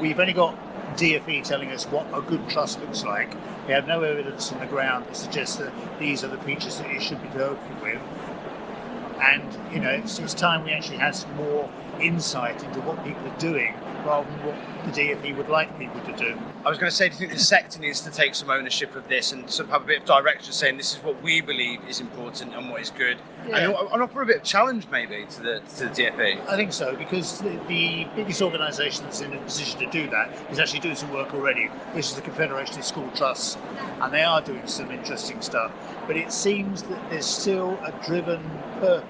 We've 0.00 0.18
only 0.18 0.32
got 0.32 0.56
DFE 0.96 1.44
telling 1.44 1.70
us 1.70 1.84
what 1.84 2.06
a 2.12 2.22
good 2.22 2.48
trust 2.48 2.80
looks 2.80 3.04
like. 3.04 3.34
We 3.66 3.74
have 3.74 3.86
no 3.86 4.02
evidence 4.02 4.50
on 4.50 4.60
the 4.60 4.66
ground 4.66 5.06
that 5.06 5.16
suggests 5.16 5.56
that 5.56 5.72
these 5.98 6.24
are 6.24 6.28
the 6.28 6.38
features 6.38 6.78
that 6.78 6.90
you 6.90 7.00
should 7.00 7.20
be 7.22 7.28
working 7.38 7.80
with. 7.82 8.00
And 9.20 9.72
you 9.72 9.80
know, 9.80 9.90
it's, 9.90 10.18
it's 10.18 10.34
time 10.34 10.64
we 10.64 10.72
actually 10.72 10.98
had 10.98 11.14
some 11.14 11.34
more 11.36 11.68
insight 12.00 12.62
into 12.62 12.80
what 12.80 13.02
people 13.04 13.26
are 13.26 13.38
doing 13.38 13.74
rather 14.04 14.28
than 14.30 14.46
what 14.46 14.56
the 14.86 15.00
DFE 15.00 15.36
would 15.36 15.48
like 15.48 15.76
people 15.78 16.00
to 16.00 16.16
do. 16.16 16.38
I 16.64 16.68
was 16.68 16.78
going 16.78 16.90
to 16.90 16.96
say, 16.96 17.08
do 17.08 17.14
you 17.14 17.18
think 17.20 17.32
the 17.32 17.38
sector 17.38 17.78
needs 17.80 18.00
to 18.00 18.10
take 18.10 18.34
some 18.34 18.50
ownership 18.50 18.94
of 18.94 19.08
this 19.08 19.32
and 19.32 19.48
sort 19.50 19.68
of 19.68 19.72
have 19.72 19.82
a 19.82 19.86
bit 19.86 20.00
of 20.00 20.06
direction, 20.06 20.52
saying 20.52 20.76
this 20.76 20.94
is 20.94 21.02
what 21.02 21.20
we 21.22 21.40
believe 21.40 21.80
is 21.88 22.00
important 22.00 22.54
and 22.54 22.70
what 22.70 22.80
is 22.80 22.90
good, 22.90 23.18
yeah. 23.46 23.58
and, 23.58 23.74
and 23.74 24.02
offer 24.02 24.22
a 24.22 24.26
bit 24.26 24.38
of 24.38 24.42
challenge 24.44 24.86
maybe 24.90 25.26
to 25.30 25.42
the 25.42 25.60
to 25.76 25.84
the 25.84 25.90
DFE? 25.90 26.46
I 26.48 26.56
think 26.56 26.72
so 26.72 26.96
because 26.96 27.38
the, 27.40 27.58
the 27.68 28.06
biggest 28.16 28.42
organisation 28.42 29.04
that's 29.04 29.20
in 29.20 29.32
a 29.32 29.38
position 29.38 29.80
to 29.80 29.90
do 29.90 30.08
that 30.10 30.30
is 30.50 30.58
actually 30.58 30.80
doing 30.80 30.96
some 30.96 31.12
work 31.12 31.34
already, 31.34 31.66
which 31.92 32.06
is 32.06 32.14
the 32.14 32.22
Confederation 32.22 32.78
of 32.78 32.84
School 32.84 33.10
Trusts, 33.14 33.56
and 34.00 34.12
they 34.12 34.22
are 34.22 34.40
doing 34.40 34.66
some 34.66 34.90
interesting 34.90 35.40
stuff. 35.42 35.72
But 36.06 36.16
it 36.16 36.32
seems 36.32 36.82
that 36.84 37.10
there's 37.10 37.26
still 37.26 37.78
a 37.84 37.92
driven 38.06 38.42
purpose 38.80 39.07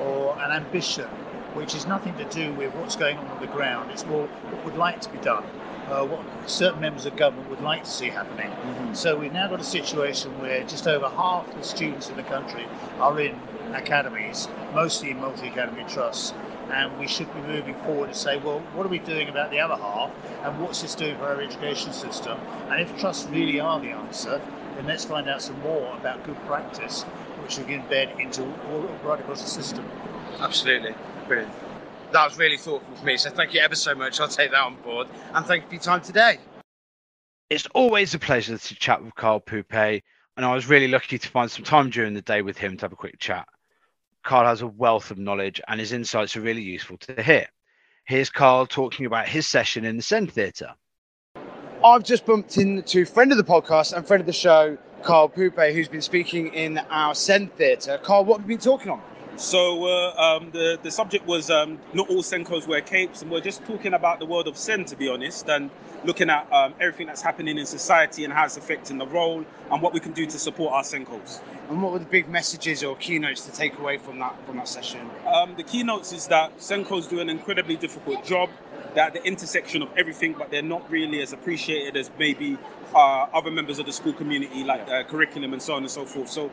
or 0.00 0.38
an 0.40 0.50
ambition 0.50 1.08
which 1.54 1.74
is 1.74 1.86
nothing 1.86 2.14
to 2.16 2.24
do 2.26 2.52
with 2.54 2.74
what's 2.76 2.94
going 2.96 3.16
on 3.16 3.26
on 3.28 3.40
the 3.40 3.46
ground. 3.48 3.90
It's 3.90 4.04
more 4.06 4.26
what 4.26 4.64
would 4.64 4.76
like 4.76 5.00
to 5.00 5.08
be 5.10 5.18
done. 5.18 5.44
uh, 5.90 6.04
what 6.04 6.20
certain 6.48 6.80
members 6.80 7.06
of 7.06 7.16
government 7.16 7.48
would 7.50 7.60
like 7.60 7.84
to 7.84 7.90
see 7.90 8.08
happening. 8.08 8.50
So 8.94 9.16
we've 9.16 9.32
now 9.32 9.48
got 9.48 9.60
a 9.60 9.64
situation 9.64 10.38
where 10.40 10.62
just 10.64 10.86
over 10.86 11.08
half 11.08 11.52
the 11.54 11.62
students 11.62 12.08
in 12.08 12.16
the 12.16 12.22
country 12.22 12.66
are 13.00 13.18
in 13.20 13.38
academies, 13.74 14.48
mostly 14.74 15.10
in 15.10 15.20
multi-academy 15.20 15.84
trusts, 15.88 16.32
and 16.70 16.98
we 16.98 17.06
should 17.06 17.32
be 17.34 17.40
moving 17.42 17.74
forward 17.86 18.12
to 18.12 18.14
say, 18.14 18.38
well, 18.38 18.60
what 18.74 18.84
are 18.84 18.90
we 18.90 18.98
doing 18.98 19.28
about 19.28 19.50
the 19.50 19.60
other 19.60 19.76
half, 19.76 20.10
and 20.44 20.60
what's 20.60 20.82
this 20.82 20.94
doing 20.94 21.16
for 21.16 21.24
our 21.24 21.40
education 21.40 21.92
system? 21.92 22.38
And 22.70 22.80
if 22.80 22.98
trusts 22.98 23.26
really 23.28 23.60
are 23.60 23.80
the 23.80 23.90
answer, 23.90 24.42
then 24.76 24.86
let's 24.86 25.04
find 25.04 25.28
out 25.28 25.40
some 25.40 25.58
more 25.60 25.94
about 25.96 26.24
good 26.24 26.36
practice, 26.46 27.04
which 27.42 27.58
we 27.58 27.64
can 27.64 27.82
embed 27.82 28.18
into 28.20 28.42
all 28.42 28.88
right 29.04 29.20
across 29.20 29.42
the 29.42 29.48
system. 29.48 29.84
Absolutely. 30.40 30.94
Brilliant. 31.26 31.52
That 32.12 32.24
was 32.24 32.38
really 32.38 32.56
thoughtful 32.56 32.96
for 32.96 33.04
me. 33.04 33.16
So 33.16 33.30
thank 33.30 33.52
you 33.54 33.60
ever 33.60 33.74
so 33.74 33.94
much. 33.94 34.20
I'll 34.20 34.28
take 34.28 34.50
that 34.50 34.62
on 34.62 34.76
board. 34.76 35.08
And 35.34 35.44
thank 35.44 35.64
you 35.64 35.68
for 35.68 35.74
your 35.74 35.82
time 35.82 36.00
today. 36.00 36.38
It's 37.50 37.66
always 37.74 38.14
a 38.14 38.18
pleasure 38.18 38.58
to 38.58 38.74
chat 38.74 39.02
with 39.02 39.14
Karl 39.14 39.40
Pupé, 39.40 40.02
and 40.36 40.44
I 40.44 40.54
was 40.54 40.68
really 40.68 40.88
lucky 40.88 41.18
to 41.18 41.28
find 41.28 41.50
some 41.50 41.64
time 41.64 41.88
during 41.88 42.12
the 42.12 42.22
day 42.22 42.42
with 42.42 42.58
him 42.58 42.76
to 42.76 42.84
have 42.84 42.92
a 42.92 42.96
quick 42.96 43.18
chat. 43.18 43.48
Karl 44.22 44.46
has 44.46 44.60
a 44.60 44.66
wealth 44.66 45.10
of 45.10 45.18
knowledge, 45.18 45.60
and 45.66 45.80
his 45.80 45.92
insights 45.92 46.36
are 46.36 46.42
really 46.42 46.62
useful 46.62 46.98
to 46.98 47.22
hear. 47.22 47.46
Here's 48.04 48.28
Karl 48.28 48.66
talking 48.66 49.06
about 49.06 49.28
his 49.28 49.46
session 49.46 49.84
in 49.84 49.96
the 49.96 50.02
Sen 50.02 50.26
Theatre. 50.26 50.74
I've 51.82 52.04
just 52.04 52.26
bumped 52.26 52.58
into 52.58 53.06
friend 53.06 53.30
of 53.32 53.38
the 53.38 53.44
podcast 53.44 53.96
and 53.96 54.06
friend 54.06 54.20
of 54.20 54.26
the 54.26 54.32
show, 54.32 54.76
Karl 55.02 55.28
Pupé, 55.28 55.72
who's 55.72 55.88
been 55.88 56.02
speaking 56.02 56.48
in 56.54 56.78
our 56.90 57.14
Sen 57.14 57.48
Theatre. 57.48 57.98
Karl, 58.02 58.24
what 58.24 58.40
have 58.40 58.50
you 58.50 58.56
been 58.56 58.64
talking 58.64 58.90
on? 58.90 59.02
So 59.36 59.84
uh, 59.84 60.14
um, 60.38 60.50
the 60.50 60.80
the 60.82 60.90
subject 60.90 61.24
was 61.24 61.48
um, 61.48 61.78
not 61.94 62.10
all 62.10 62.22
SENCos 62.24 62.66
wear 62.66 62.80
capes, 62.80 63.22
and 63.22 63.30
we're 63.30 63.40
just 63.40 63.64
talking 63.64 63.94
about 63.94 64.18
the 64.18 64.26
world 64.26 64.48
of 64.48 64.56
Sen, 64.56 64.84
to 64.86 64.96
be 64.96 65.08
honest, 65.08 65.48
and 65.48 65.70
looking 66.04 66.28
at 66.28 66.52
um, 66.52 66.74
everything 66.80 67.06
that's 67.06 67.22
happening 67.22 67.56
in 67.56 67.64
society 67.64 68.24
and 68.24 68.32
how 68.32 68.44
it's 68.46 68.56
affecting 68.56 68.98
the 68.98 69.06
role 69.06 69.44
and 69.70 69.82
what 69.82 69.92
we 69.94 70.00
can 70.00 70.12
do 70.12 70.26
to 70.26 70.38
support 70.38 70.72
our 70.72 70.82
SENCos. 70.82 71.40
And 71.70 71.80
what 71.80 71.92
were 71.92 72.00
the 72.00 72.04
big 72.04 72.28
messages 72.28 72.82
or 72.82 72.96
keynotes 72.96 73.44
to 73.46 73.52
take 73.52 73.78
away 73.78 73.98
from 73.98 74.18
that 74.18 74.34
from 74.44 74.56
that 74.56 74.66
session? 74.66 75.08
Um, 75.26 75.54
the 75.56 75.62
keynotes 75.62 76.12
is 76.12 76.26
that 76.26 76.58
SENCos 76.58 77.08
do 77.08 77.20
an 77.20 77.30
incredibly 77.30 77.76
difficult 77.76 78.24
job. 78.24 78.50
They're 78.94 79.04
at 79.04 79.12
the 79.12 79.24
intersection 79.24 79.82
of 79.82 79.90
everything, 79.96 80.34
but 80.38 80.50
they're 80.50 80.62
not 80.62 80.90
really 80.90 81.20
as 81.22 81.32
appreciated 81.32 81.96
as 81.96 82.10
maybe 82.18 82.58
uh, 82.94 83.26
other 83.32 83.50
members 83.50 83.78
of 83.78 83.86
the 83.86 83.92
school 83.92 84.12
community, 84.12 84.64
like 84.64 84.88
uh, 84.88 85.04
curriculum 85.04 85.52
and 85.52 85.62
so 85.62 85.74
on 85.74 85.82
and 85.82 85.90
so 85.90 86.04
forth. 86.04 86.30
So 86.30 86.50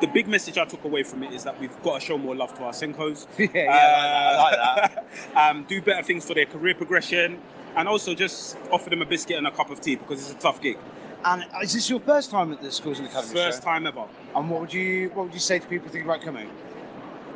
the 0.00 0.06
big 0.06 0.28
message 0.28 0.58
I 0.58 0.64
took 0.64 0.84
away 0.84 1.02
from 1.02 1.22
it 1.22 1.32
is 1.32 1.44
that 1.44 1.58
we've 1.60 1.82
got 1.82 2.00
to 2.00 2.06
show 2.06 2.18
more 2.18 2.34
love 2.34 2.54
to 2.58 2.64
our 2.64 2.72
SENCos. 2.72 3.26
yeah, 3.38 3.48
yeah, 3.54 3.70
I 3.70 4.36
like 4.36 4.52
that. 4.52 4.76
Like 4.76 5.34
that. 5.34 5.50
um, 5.50 5.64
do 5.64 5.80
better 5.80 6.02
things 6.02 6.26
for 6.26 6.34
their 6.34 6.46
career 6.46 6.74
progression, 6.74 7.40
and 7.76 7.88
also 7.88 8.14
just 8.14 8.56
offer 8.70 8.90
them 8.90 9.02
a 9.02 9.06
biscuit 9.06 9.38
and 9.38 9.46
a 9.46 9.50
cup 9.50 9.70
of 9.70 9.80
tea 9.80 9.96
because 9.96 10.20
it's 10.20 10.32
a 10.32 10.42
tough 10.42 10.60
gig. 10.60 10.78
And 11.24 11.44
is 11.62 11.72
this 11.72 11.90
your 11.90 12.00
first 12.00 12.30
time 12.30 12.52
at 12.52 12.62
the 12.62 12.70
Schools 12.70 12.98
and 12.98 13.08
Academy 13.08 13.32
First 13.32 13.58
show? 13.58 13.64
time 13.64 13.86
ever. 13.86 14.04
And 14.34 14.50
what 14.50 14.60
would 14.60 14.72
you 14.72 15.10
what 15.10 15.24
would 15.24 15.34
you 15.34 15.40
say 15.40 15.58
to 15.58 15.66
people 15.66 15.88
thinking 15.88 16.08
about 16.08 16.22
coming? 16.22 16.48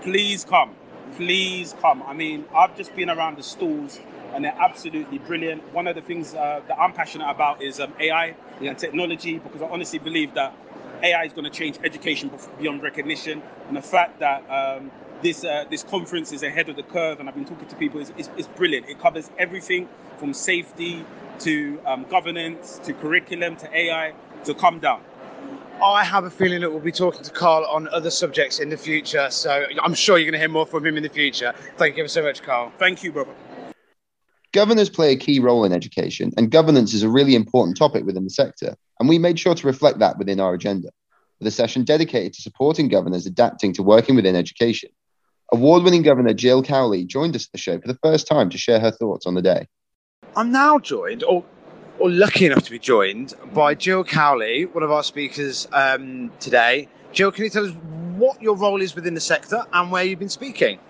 Please 0.03 0.45
come. 0.45 0.75
Please 1.17 1.75
come. 1.81 2.03
I 2.05 2.15
mean, 2.15 2.47
I've 2.55 2.77
just 2.77 2.95
been 2.97 3.11
around 3.11 3.39
the 3.39 3.43
stalls 3.43 4.01
and 4.35 4.45
they're 4.45 4.57
absolutely 4.59 5.19
brilliant. 5.19 5.63
One 5.75 5.87
of 5.87 5.97
the 5.97 6.03
things 6.03 6.35
uh, 6.35 6.63
that 6.69 6.79
I'm 6.79 6.93
passionate 6.93 7.31
about 7.31 7.63
is 7.63 7.81
um, 7.81 7.95
AI 8.01 8.37
and 8.61 8.79
technology 8.79 9.39
because 9.39 9.63
I 9.63 9.67
honestly 9.67 9.99
believe 9.99 10.35
that 10.35 10.55
AI 11.03 11.25
is 11.25 11.33
going 11.33 11.45
to 11.45 11.51
change 11.51 11.79
education 11.85 12.31
beyond 12.59 12.83
recognition. 12.83 13.43
And 13.69 13.77
the 13.77 13.83
fact 13.83 14.21
that 14.21 14.45
um, 14.51 14.91
this 15.23 15.45
uh, 15.45 15.67
this 15.71 15.83
conference 15.85 16.33
is 16.33 16.43
ahead 16.45 16.69
of 16.69 16.77
the 16.77 16.85
curve, 16.85 17.21
and 17.21 17.29
I've 17.29 17.35
been 17.37 17.47
talking 17.47 17.69
to 17.69 17.77
people, 17.77 18.01
is, 18.01 18.13
is, 18.19 18.31
is 18.37 18.49
brilliant. 18.49 18.89
It 18.89 19.01
covers 19.01 19.31
everything 19.39 19.89
from 20.19 20.35
safety 20.35 21.05
to 21.41 21.81
um, 21.87 22.07
governance 22.11 22.81
to 22.85 22.95
curriculum 22.95 23.57
to 23.57 23.77
AI 23.77 24.15
to 24.45 24.55
come 24.55 24.81
down. 24.81 25.03
I 25.83 26.05
have 26.05 26.25
a 26.25 26.31
feeling 26.31 26.61
that 26.61 26.71
we'll 26.71 26.81
be 26.81 26.93
talking 26.93 27.23
to 27.23 27.31
Karl 27.31 27.65
on 27.65 27.89
other 27.89 28.11
subjects 28.11 28.59
in 28.59 28.69
the 28.69 28.77
future, 28.77 29.31
so 29.31 29.65
I'm 29.83 29.95
sure 29.95 30.19
you're 30.19 30.31
going 30.31 30.33
to 30.35 30.39
hear 30.39 30.49
more 30.49 30.67
from 30.67 30.85
him 30.85 30.97
in 30.97 31.03
the 31.03 31.09
future. 31.09 31.55
Thank 31.77 31.97
you 31.97 32.03
ever 32.03 32.09
so 32.09 32.23
much, 32.23 32.43
Karl. 32.43 32.71
Thank 32.79 33.03
you, 33.03 33.13
brother. 33.13 33.33
Governors 34.53 34.91
play 34.91 35.13
a 35.13 35.17
key 35.17 35.39
role 35.41 35.65
in 35.65 35.73
education, 35.73 36.33
and 36.37 36.51
governance 36.51 36.93
is 36.93 37.03
a 37.03 37.09
really 37.09 37.35
important 37.35 37.79
topic 37.79 38.05
within 38.05 38.25
the 38.25 38.31
sector, 38.31 38.77
and 38.99 39.09
we 39.09 39.19
made 39.19 39.39
sure 39.39 39.55
to 39.55 39.67
reflect 39.67 40.01
that 40.01 40.19
within 40.19 40.39
our 40.39 40.53
agenda, 40.53 40.91
with 41.39 41.49
a 41.49 41.51
session 41.51 41.85
dedicated 41.85 42.35
to 42.35 42.43
supporting 42.43 42.89
governors 42.89 43.25
adapting 43.25 43.73
to 43.75 43.83
working 43.83 44.17
within 44.17 44.37
education. 44.37 44.91
Award 45.53 45.83
winning 45.83 46.03
Governor 46.03 46.35
Gill 46.35 46.63
Cowley 46.63 47.05
joined 47.05 47.35
us 47.35 47.47
at 47.47 47.53
the 47.53 47.59
show 47.59 47.81
for 47.81 47.89
the 47.89 47.99
first 48.03 48.27
time 48.27 48.51
to 48.51 48.59
share 48.59 48.81
her 48.81 48.91
thoughts 48.91 49.27
on 49.27 49.35
the 49.35 49.43
day. 49.43 49.67
I'm 50.37 50.53
now 50.53 50.79
joined, 50.79 51.25
or, 51.25 51.45
or 52.01 52.11
lucky 52.11 52.47
enough 52.47 52.63
to 52.65 52.71
be 52.71 52.79
joined, 52.79 53.35
by 53.53 53.75
Gill 53.75 54.05
Cowley, 54.05 54.65
one 54.65 54.83
of 54.83 54.91
our 54.91 55.03
speakers 55.03 55.69
um, 55.73 56.33
today. 56.41 56.89
Gill, 57.13 57.31
can 57.31 57.45
you 57.45 57.51
tell 57.51 57.67
us 57.67 57.73
what 58.17 58.41
your 58.41 58.57
role 58.57 58.81
is 58.81 58.95
within 58.95 59.13
the 59.13 59.21
sector 59.21 59.67
and 59.73 59.93
where 59.93 60.03
you've 60.03 60.19
been 60.19 60.31
speaking? 60.31 60.81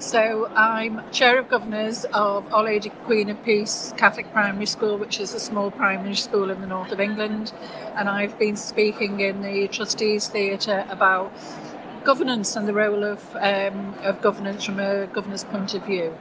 So 0.00 0.50
I'm 0.56 1.00
Chair 1.12 1.38
of 1.38 1.48
Governors 1.48 2.04
of 2.12 2.52
Our 2.52 2.64
Lady 2.64 2.90
Queen 3.04 3.30
of 3.30 3.42
Peace 3.44 3.94
Catholic 3.96 4.30
Primary 4.32 4.66
School, 4.66 4.98
which 4.98 5.20
is 5.20 5.32
a 5.34 5.40
small 5.40 5.70
primary 5.70 6.16
school 6.16 6.50
in 6.50 6.60
the 6.60 6.66
north 6.66 6.90
of 6.90 7.00
England, 7.00 7.52
and 7.96 8.08
I've 8.08 8.36
been 8.36 8.56
speaking 8.56 9.20
in 9.20 9.42
the 9.42 9.68
Trustees 9.68 10.26
Theatre 10.26 10.84
about 10.90 11.32
governance 12.04 12.56
and 12.56 12.66
the 12.66 12.74
role 12.74 13.04
of 13.04 13.20
um, 13.36 13.94
of 14.02 14.20
governance 14.20 14.64
from 14.64 14.80
a 14.80 15.06
governor's 15.06 15.44
point 15.44 15.74
of 15.74 15.84
view. 15.84 16.16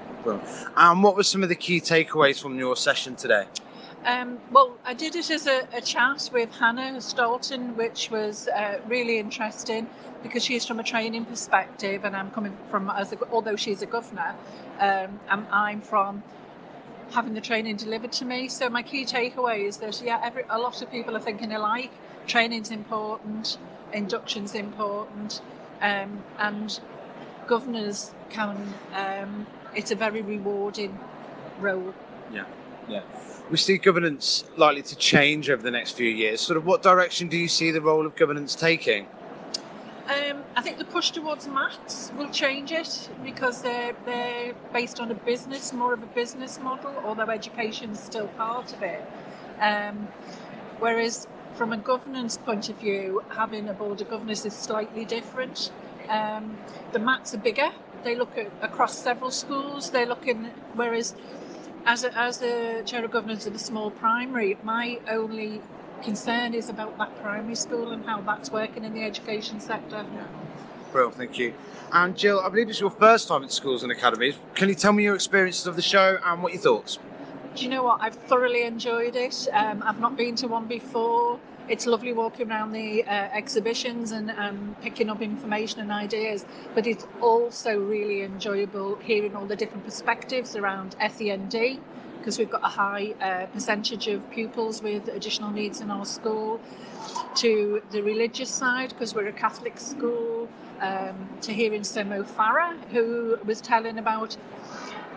And 0.77 1.03
what 1.03 1.15
were 1.15 1.23
some 1.23 1.43
of 1.43 1.49
the 1.49 1.55
key 1.55 1.81
takeaways 1.81 2.39
from 2.39 2.57
your 2.57 2.75
session 2.75 3.15
today? 3.15 3.45
Um, 4.05 4.41
well, 4.51 4.79
I 4.85 4.95
did 4.95 5.15
it 5.15 5.29
as 5.31 5.47
a, 5.47 5.63
a 5.73 5.81
chat 5.81 6.29
with 6.33 6.53
Hannah 6.53 7.01
Stolton, 7.01 7.75
which 7.75 8.11
was 8.11 8.47
uh, 8.49 8.77
really 8.87 9.19
interesting 9.19 9.89
because 10.23 10.43
she's 10.45 10.65
from 10.65 10.79
a 10.79 10.83
training 10.83 11.25
perspective, 11.25 12.05
and 12.05 12.15
I'm 12.15 12.31
coming 12.31 12.57
from 12.69 12.89
as 12.91 13.13
a, 13.13 13.17
although 13.31 13.57
she's 13.57 13.81
a 13.83 13.87
governor, 13.87 14.35
um, 14.79 15.21
I'm, 15.29 15.47
I'm 15.51 15.81
from 15.81 16.23
having 17.11 17.33
the 17.33 17.41
training 17.41 17.77
delivered 17.77 18.11
to 18.13 18.25
me. 18.25 18.49
So 18.49 18.69
my 18.69 18.83
key 18.83 19.05
takeaway 19.05 19.65
is 19.67 19.77
that 19.79 20.01
yeah, 20.01 20.19
every, 20.23 20.43
a 20.49 20.59
lot 20.59 20.81
of 20.81 20.91
people 20.91 21.15
are 21.17 21.21
thinking 21.21 21.51
alike. 21.53 21.91
Training's 22.27 22.71
important, 22.71 23.57
induction's 23.93 24.55
important, 24.55 25.41
um, 25.81 26.23
and 26.39 26.79
governors 27.47 28.13
can. 28.29 28.79
Um, 28.93 29.47
it's 29.75 29.91
a 29.91 29.95
very 29.95 30.21
rewarding 30.21 30.99
role. 31.59 31.95
Yeah, 32.29 32.45
yeah. 32.89 33.01
We 33.49 33.57
see 33.57 33.77
governance 33.77 34.43
likely 34.57 34.81
to 34.83 34.95
change 34.95 35.49
over 35.49 35.61
the 35.61 35.71
next 35.71 35.91
few 35.91 36.09
years. 36.09 36.41
Sort 36.41 36.57
of 36.57 36.65
what 36.65 36.81
direction 36.81 37.27
do 37.27 37.37
you 37.37 37.47
see 37.47 37.71
the 37.71 37.81
role 37.81 38.05
of 38.05 38.15
governance 38.15 38.55
taking? 38.55 39.07
Um, 40.07 40.43
I 40.55 40.61
think 40.61 40.77
the 40.77 40.85
push 40.85 41.09
towards 41.11 41.47
MATs 41.47 42.11
will 42.15 42.29
change 42.29 42.71
it 42.71 43.09
because 43.23 43.61
they're, 43.61 43.95
they're 44.05 44.53
based 44.71 44.99
on 44.99 45.09
a 45.09 45.15
business, 45.15 45.73
more 45.73 45.93
of 45.93 46.03
a 46.03 46.07
business 46.07 46.59
model, 46.59 46.93
although 47.03 47.29
education 47.29 47.91
is 47.91 47.99
still 47.99 48.27
part 48.29 48.71
of 48.73 48.83
it. 48.83 49.03
Um, 49.59 50.07
whereas 50.79 51.27
from 51.55 51.73
a 51.73 51.77
governance 51.77 52.37
point 52.37 52.69
of 52.69 52.77
view, 52.77 53.23
having 53.29 53.67
a 53.67 53.73
board 53.73 54.01
of 54.01 54.09
governors 54.09 54.45
is 54.45 54.53
slightly 54.53 55.05
different. 55.05 55.71
Um, 56.09 56.57
the 56.91 56.99
MATs 56.99 57.33
are 57.33 57.39
bigger. 57.39 57.71
They 58.03 58.15
look 58.15 58.37
at, 58.37 58.51
across 58.61 58.95
several 58.95 59.31
schools. 59.31 59.89
They're 59.89 60.05
looking, 60.05 60.51
whereas 60.75 61.15
as 61.85 62.03
a, 62.03 62.17
as 62.17 62.41
a 62.41 62.83
chair 62.83 63.05
of 63.05 63.11
governors 63.11 63.45
of 63.45 63.55
a 63.55 63.59
small 63.59 63.91
primary, 63.91 64.57
my 64.63 64.99
only 65.07 65.61
concern 66.01 66.53
is 66.53 66.69
about 66.69 66.97
that 66.97 67.15
primary 67.21 67.55
school 67.55 67.91
and 67.91 68.05
how 68.05 68.21
that's 68.21 68.51
working 68.51 68.83
in 68.83 68.93
the 68.93 69.03
education 69.03 69.59
sector. 69.59 70.05
Well, 70.93 71.11
thank 71.11 71.37
you. 71.37 71.53
And 71.91 72.15
Gill, 72.17 72.39
I 72.39 72.49
believe 72.49 72.69
it's 72.69 72.79
your 72.79 72.91
first 72.91 73.27
time 73.27 73.43
at 73.43 73.51
schools 73.51 73.83
and 73.83 73.91
academies. 73.91 74.37
Can 74.55 74.69
you 74.69 74.75
tell 74.75 74.93
me 74.93 75.03
your 75.03 75.15
experiences 75.15 75.67
of 75.67 75.75
the 75.75 75.81
show 75.81 76.17
and 76.23 76.41
what 76.41 76.53
your 76.53 76.61
thoughts? 76.61 76.99
Do 77.55 77.63
you 77.63 77.69
know 77.69 77.83
what? 77.83 77.99
I've 78.01 78.15
thoroughly 78.15 78.63
enjoyed 78.63 79.15
it. 79.15 79.47
Um, 79.53 79.83
I've 79.85 79.99
not 79.99 80.17
been 80.17 80.35
to 80.37 80.47
one 80.47 80.65
before. 80.67 81.39
It's 81.67 81.87
lovely 81.87 82.13
walking 82.13 82.51
around 82.51 82.73
the 82.73 83.03
uh, 83.05 83.11
exhibitions 83.33 84.11
and 84.11 84.29
um, 84.31 84.75
picking 84.81 85.09
up 85.09 85.21
information 85.21 85.81
and 85.81 85.91
ideas, 85.91 86.45
but 86.75 86.85
it's 86.85 87.05
also 87.21 87.79
really 87.79 88.21
enjoyable 88.21 88.97
hearing 88.97 89.35
all 89.35 89.45
the 89.45 89.55
different 89.55 89.83
perspectives 89.83 90.55
around 90.55 90.95
SEND 90.99 91.79
because 92.19 92.37
we've 92.37 92.51
got 92.51 92.63
a 92.63 92.69
high 92.69 93.13
uh, 93.21 93.47
percentage 93.47 94.07
of 94.07 94.29
pupils 94.31 94.81
with 94.83 95.07
additional 95.07 95.51
needs 95.51 95.81
in 95.81 95.89
our 95.89 96.05
school, 96.05 96.59
to 97.35 97.81
the 97.91 98.01
religious 98.01 98.49
side 98.49 98.89
because 98.89 99.15
we're 99.15 99.27
a 99.27 99.33
Catholic 99.33 99.79
school, 99.79 100.47
um, 100.81 101.29
to 101.41 101.53
hearing 101.53 101.83
Sir 101.83 102.03
Mo 102.03 102.23
Farah 102.23 102.77
who 102.91 103.37
was 103.45 103.61
telling 103.61 103.97
about 103.97 104.37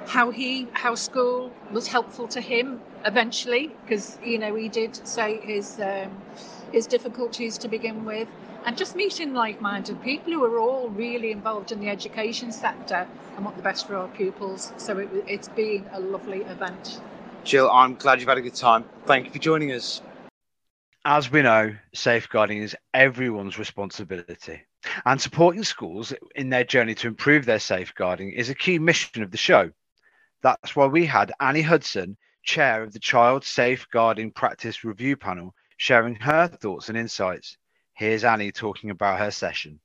how 0.08 0.30
he 0.30 0.66
how 0.72 0.94
school 0.94 1.52
was 1.72 1.86
helpful 1.86 2.26
to 2.28 2.40
him 2.40 2.80
eventually 3.04 3.72
because 3.84 4.18
you 4.24 4.38
know 4.38 4.54
he 4.54 4.68
did 4.68 4.96
say 5.06 5.38
his 5.40 5.78
um, 5.80 6.10
his 6.72 6.86
difficulties 6.86 7.58
to 7.58 7.68
begin 7.68 8.04
with 8.04 8.28
and 8.66 8.76
just 8.76 8.96
meeting 8.96 9.34
like-minded 9.34 10.02
people 10.02 10.32
who 10.32 10.44
are 10.44 10.58
all 10.58 10.88
really 10.90 11.30
involved 11.30 11.72
in 11.72 11.80
the 11.80 11.88
education 11.88 12.50
sector 12.52 13.06
and 13.36 13.44
want 13.44 13.56
the 13.56 13.62
best 13.62 13.86
for 13.86 13.96
our 13.96 14.08
pupils 14.08 14.72
so 14.78 14.98
it, 14.98 15.08
it's 15.26 15.48
been 15.48 15.84
a 15.92 16.00
lovely 16.00 16.40
event 16.42 17.00
Gill, 17.44 17.70
I'm 17.70 17.94
glad 17.94 18.20
you've 18.20 18.28
had 18.28 18.36
a 18.36 18.42
good 18.42 18.54
time. 18.54 18.84
Thank 19.06 19.24
you 19.26 19.32
for 19.32 19.38
joining 19.38 19.72
us. 19.72 20.02
As 21.06 21.30
we 21.30 21.40
know, 21.40 21.74
safeguarding 21.94 22.58
is 22.58 22.76
everyone's 22.92 23.58
responsibility. 23.58 24.60
And 25.06 25.18
supporting 25.18 25.64
schools 25.64 26.12
in 26.34 26.50
their 26.50 26.64
journey 26.64 26.94
to 26.96 27.08
improve 27.08 27.46
their 27.46 27.58
safeguarding 27.58 28.32
is 28.32 28.50
a 28.50 28.54
key 28.54 28.78
mission 28.78 29.22
of 29.22 29.30
the 29.30 29.38
show. 29.38 29.70
That's 30.42 30.76
why 30.76 30.86
we 30.86 31.04
had 31.04 31.32
Annie 31.40 31.62
Hudson, 31.62 32.16
chair 32.44 32.82
of 32.82 32.92
the 32.92 33.00
Child 33.00 33.44
Safeguarding 33.44 34.30
Practice 34.30 34.84
Review 34.84 35.16
Panel, 35.16 35.52
sharing 35.78 36.14
her 36.14 36.46
thoughts 36.46 36.88
and 36.88 36.96
insights. 36.96 37.56
Here's 37.94 38.22
Annie 38.22 38.52
talking 38.52 38.90
about 38.90 39.18
her 39.18 39.32
session. 39.32 39.80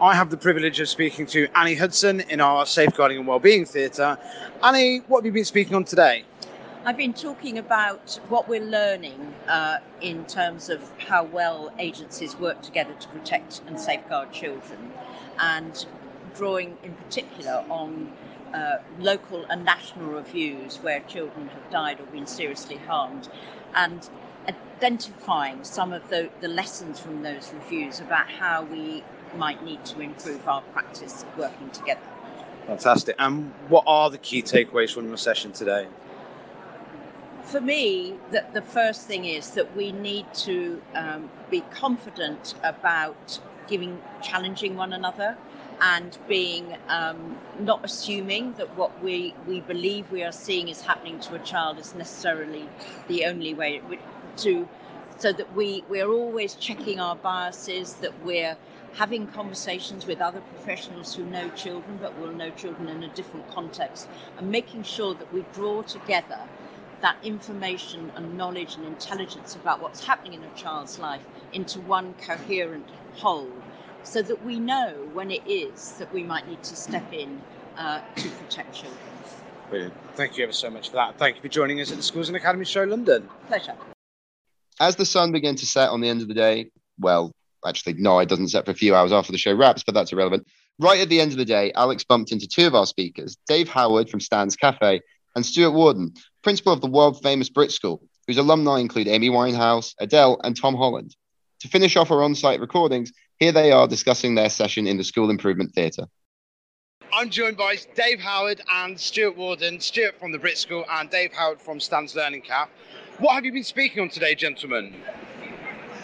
I 0.00 0.14
have 0.14 0.30
the 0.30 0.36
privilege 0.36 0.78
of 0.78 0.88
speaking 0.88 1.26
to 1.26 1.48
Annie 1.56 1.74
Hudson 1.74 2.20
in 2.20 2.40
our 2.40 2.64
Safeguarding 2.64 3.18
and 3.18 3.26
Wellbeing 3.26 3.64
Theatre. 3.64 4.16
Annie, 4.62 4.98
what 5.08 5.20
have 5.20 5.26
you 5.26 5.32
been 5.32 5.44
speaking 5.44 5.74
on 5.74 5.84
today? 5.84 6.24
I've 6.84 6.96
been 6.96 7.14
talking 7.14 7.58
about 7.58 8.20
what 8.28 8.48
we're 8.48 8.64
learning 8.64 9.34
uh, 9.48 9.78
in 10.00 10.24
terms 10.26 10.68
of 10.68 10.88
how 10.98 11.24
well 11.24 11.72
agencies 11.78 12.36
work 12.36 12.62
together 12.62 12.92
to 13.00 13.08
protect 13.08 13.62
and 13.66 13.80
safeguard 13.80 14.32
children, 14.32 14.92
and 15.40 15.86
drawing 16.36 16.76
in 16.82 16.92
particular 16.94 17.64
on 17.70 18.12
uh, 18.54 18.78
local 19.00 19.44
and 19.50 19.64
national 19.64 20.06
reviews 20.10 20.78
where 20.82 21.00
children 21.00 21.48
have 21.48 21.70
died 21.70 22.00
or 22.00 22.04
been 22.06 22.26
seriously 22.26 22.76
harmed, 22.76 23.28
and 23.74 24.08
identifying 24.80 25.64
some 25.64 25.92
of 25.92 26.08
the, 26.08 26.30
the 26.40 26.48
lessons 26.48 27.00
from 27.00 27.22
those 27.22 27.52
reviews 27.52 28.00
about 28.00 28.26
how 28.26 28.62
we 28.64 29.02
might 29.36 29.62
need 29.64 29.84
to 29.84 30.00
improve 30.00 30.46
our 30.46 30.62
practice 30.72 31.24
of 31.24 31.38
working 31.38 31.70
together. 31.70 32.00
Fantastic. 32.66 33.16
And 33.18 33.52
what 33.68 33.84
are 33.86 34.10
the 34.10 34.18
key 34.18 34.42
takeaways 34.42 34.92
from 34.92 35.08
your 35.08 35.16
session 35.16 35.52
today? 35.52 35.86
For 37.42 37.60
me, 37.60 38.14
the, 38.30 38.44
the 38.52 38.62
first 38.62 39.02
thing 39.02 39.26
is 39.26 39.50
that 39.50 39.76
we 39.76 39.92
need 39.92 40.26
to 40.34 40.80
um, 40.94 41.30
be 41.50 41.62
confident 41.70 42.54
about 42.64 43.38
giving, 43.68 44.00
challenging 44.22 44.76
one 44.76 44.92
another, 44.92 45.36
and 45.80 46.16
being 46.28 46.76
um, 46.88 47.38
not 47.58 47.80
assuming 47.84 48.52
that 48.54 48.76
what 48.76 49.00
we, 49.02 49.34
we 49.46 49.60
believe 49.62 50.10
we 50.10 50.22
are 50.22 50.32
seeing 50.32 50.68
is 50.68 50.82
happening 50.82 51.18
to 51.20 51.34
a 51.34 51.38
child 51.40 51.78
is 51.78 51.94
necessarily 51.94 52.68
the 53.08 53.24
only 53.26 53.54
way 53.54 53.80
to 54.38 54.68
so 55.18 55.32
that 55.32 55.52
we 55.54 55.84
we're 55.88 56.08
always 56.10 56.54
checking 56.54 57.00
our 57.00 57.16
biases 57.16 57.94
that 57.94 58.12
we're 58.24 58.56
having 58.94 59.26
conversations 59.26 60.06
with 60.06 60.20
other 60.20 60.40
professionals 60.40 61.14
who 61.14 61.24
know 61.24 61.48
children 61.50 61.98
but 62.00 62.16
will 62.18 62.32
know 62.32 62.50
children 62.50 62.88
in 62.88 63.02
a 63.02 63.08
different 63.08 63.48
context 63.50 64.08
and 64.38 64.50
making 64.50 64.82
sure 64.82 65.14
that 65.14 65.32
we 65.32 65.44
draw 65.52 65.82
together 65.82 66.38
that 67.00 67.16
information 67.22 68.10
and 68.16 68.36
knowledge 68.36 68.76
and 68.76 68.84
intelligence 68.86 69.54
about 69.56 69.80
what's 69.80 70.04
happening 70.04 70.34
in 70.34 70.44
a 70.44 70.50
child's 70.56 70.98
life 70.98 71.22
into 71.52 71.80
one 71.80 72.14
coherent 72.14 72.86
whole 73.16 73.50
so 74.04 74.22
that 74.22 74.44
we 74.44 74.58
know 74.58 74.92
when 75.12 75.30
it 75.30 75.42
is 75.46 75.92
that 75.92 76.12
we 76.12 76.22
might 76.22 76.48
need 76.48 76.62
to 76.62 76.76
step 76.76 77.12
in 77.12 77.40
uh, 77.76 78.00
to 78.16 78.28
protect 78.28 78.74
children. 78.74 78.98
Brilliant. 79.70 79.94
Thank 80.14 80.36
you 80.36 80.44
ever 80.44 80.52
so 80.52 80.70
much 80.70 80.90
for 80.90 80.96
that. 80.96 81.18
Thank 81.18 81.36
you 81.36 81.42
for 81.42 81.48
joining 81.48 81.80
us 81.80 81.90
at 81.90 81.96
the 81.96 82.02
Schools 82.02 82.28
and 82.28 82.36
Academies 82.36 82.68
Show 82.68 82.84
London. 82.84 83.28
Pleasure. 83.48 83.74
As 84.80 84.96
the 84.96 85.06
sun 85.06 85.32
began 85.32 85.56
to 85.56 85.66
set 85.66 85.90
on 85.90 86.00
the 86.00 86.08
end 86.08 86.20
of 86.20 86.28
the 86.28 86.34
day, 86.34 86.70
well, 86.98 87.32
actually, 87.66 87.94
no, 87.94 88.18
it 88.18 88.28
doesn't 88.28 88.48
set 88.48 88.64
for 88.64 88.72
a 88.72 88.74
few 88.74 88.94
hours 88.94 89.12
after 89.12 89.32
the 89.32 89.38
show 89.38 89.54
wraps, 89.54 89.82
but 89.82 89.94
that's 89.94 90.12
irrelevant. 90.12 90.46
Right 90.78 91.00
at 91.00 91.08
the 91.08 91.20
end 91.20 91.32
of 91.32 91.38
the 91.38 91.44
day, 91.44 91.72
Alex 91.74 92.04
bumped 92.04 92.32
into 92.32 92.48
two 92.48 92.66
of 92.66 92.74
our 92.74 92.86
speakers, 92.86 93.36
Dave 93.46 93.68
Howard 93.68 94.10
from 94.10 94.20
Stan's 94.20 94.56
Cafe 94.56 95.00
and 95.36 95.46
Stuart 95.46 95.72
Worden, 95.72 96.12
principal 96.42 96.72
of 96.72 96.80
the 96.80 96.88
world 96.88 97.22
famous 97.22 97.48
Brit 97.48 97.70
School, 97.70 98.02
whose 98.26 98.38
alumni 98.38 98.80
include 98.80 99.08
Amy 99.08 99.30
Winehouse, 99.30 99.94
Adele, 99.98 100.40
and 100.44 100.56
Tom 100.56 100.74
Holland. 100.74 101.14
To 101.60 101.68
finish 101.68 101.96
off 101.96 102.10
our 102.10 102.22
on 102.22 102.34
site 102.34 102.60
recordings, 102.60 103.12
here 103.44 103.52
they 103.52 103.72
are 103.72 103.86
discussing 103.86 104.34
their 104.34 104.48
session 104.48 104.86
in 104.86 104.96
the 104.96 105.04
School 105.04 105.28
Improvement 105.28 105.74
Theatre. 105.74 106.06
I'm 107.12 107.28
joined 107.28 107.58
by 107.58 107.76
Dave 107.94 108.18
Howard 108.18 108.62
and 108.72 108.98
Stuart 108.98 109.36
Worden, 109.36 109.80
Stuart 109.80 110.18
from 110.18 110.32
the 110.32 110.38
Brit 110.38 110.56
School 110.56 110.86
and 110.90 111.10
Dave 111.10 111.34
Howard 111.34 111.60
from 111.60 111.78
Stan's 111.78 112.14
Learning 112.14 112.40
Cap. 112.40 112.70
What 113.18 113.34
have 113.34 113.44
you 113.44 113.52
been 113.52 113.62
speaking 113.62 114.00
on 114.00 114.08
today, 114.08 114.34
gentlemen? 114.34 114.94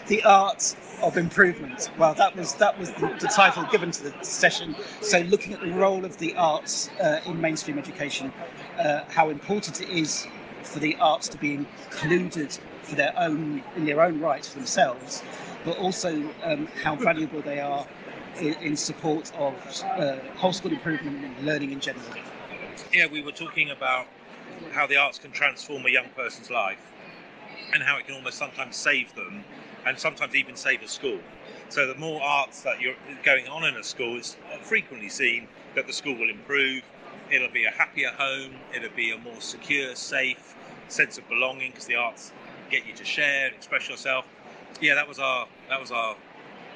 The 0.05 0.23
art 0.23 0.75
of 1.01 1.17
improvement. 1.17 1.89
Well, 1.97 2.13
that 2.13 2.35
was 2.35 2.53
that 2.55 2.77
was 2.77 2.91
the, 2.91 3.07
the 3.19 3.27
title 3.27 3.63
given 3.71 3.89
to 3.89 4.03
the 4.03 4.23
session. 4.23 4.75
So, 5.01 5.21
looking 5.21 5.53
at 5.53 5.61
the 5.61 5.71
role 5.71 6.05
of 6.05 6.19
the 6.19 6.35
arts 6.35 6.91
uh, 7.01 7.21
in 7.25 7.41
mainstream 7.41 7.79
education, 7.79 8.31
uh, 8.77 9.05
how 9.09 9.29
important 9.29 9.81
it 9.81 9.89
is 9.89 10.27
for 10.61 10.77
the 10.77 10.95
arts 10.97 11.27
to 11.29 11.37
be 11.39 11.55
included 11.55 12.55
for 12.83 12.93
their 12.93 13.13
own 13.17 13.63
in 13.75 13.85
their 13.85 14.01
own 14.01 14.19
right 14.19 14.45
for 14.45 14.59
themselves, 14.59 15.23
but 15.63 15.77
also 15.77 16.31
um, 16.43 16.67
how 16.81 16.95
valuable 16.95 17.41
they 17.41 17.59
are 17.59 17.85
in, 18.39 18.53
in 18.55 18.75
support 18.75 19.31
of 19.37 19.53
uh, 19.83 20.17
whole 20.35 20.53
school 20.53 20.71
improvement 20.71 21.23
and 21.23 21.45
learning 21.45 21.71
in 21.71 21.79
general. 21.79 22.05
Yeah, 22.93 23.07
we 23.07 23.21
were 23.21 23.31
talking 23.31 23.69
about 23.71 24.07
how 24.71 24.87
the 24.87 24.97
arts 24.97 25.19
can 25.19 25.31
transform 25.31 25.85
a 25.85 25.89
young 25.89 26.09
person's 26.15 26.49
life 26.49 26.79
and 27.73 27.83
how 27.83 27.97
it 27.97 28.05
can 28.05 28.15
almost 28.15 28.37
sometimes 28.37 28.75
save 28.75 29.13
them 29.15 29.43
and 29.85 29.97
sometimes 29.97 30.35
even 30.35 30.55
save 30.55 30.81
a 30.83 30.87
school. 30.87 31.19
So 31.69 31.87
the 31.87 31.95
more 31.95 32.21
arts 32.21 32.61
that 32.61 32.81
you're 32.81 32.95
going 33.23 33.47
on 33.47 33.63
in 33.65 33.75
a 33.75 33.83
school, 33.83 34.17
it's 34.17 34.35
frequently 34.61 35.09
seen 35.09 35.47
that 35.75 35.87
the 35.87 35.93
school 35.93 36.15
will 36.15 36.29
improve. 36.29 36.83
It'll 37.31 37.49
be 37.49 37.63
a 37.65 37.71
happier 37.71 38.09
home. 38.09 38.55
It'll 38.75 38.89
be 38.95 39.11
a 39.11 39.17
more 39.17 39.39
secure, 39.39 39.95
safe 39.95 40.55
sense 40.89 41.17
of 41.17 41.27
belonging 41.29 41.71
because 41.71 41.85
the 41.85 41.95
arts 41.95 42.33
get 42.69 42.85
you 42.85 42.93
to 42.93 43.05
share 43.05 43.47
express 43.47 43.89
yourself. 43.89 44.25
Yeah, 44.79 44.95
that 44.95 45.07
was 45.07 45.19
our 45.19 45.47
that 45.69 45.79
was 45.79 45.91
our 45.91 46.15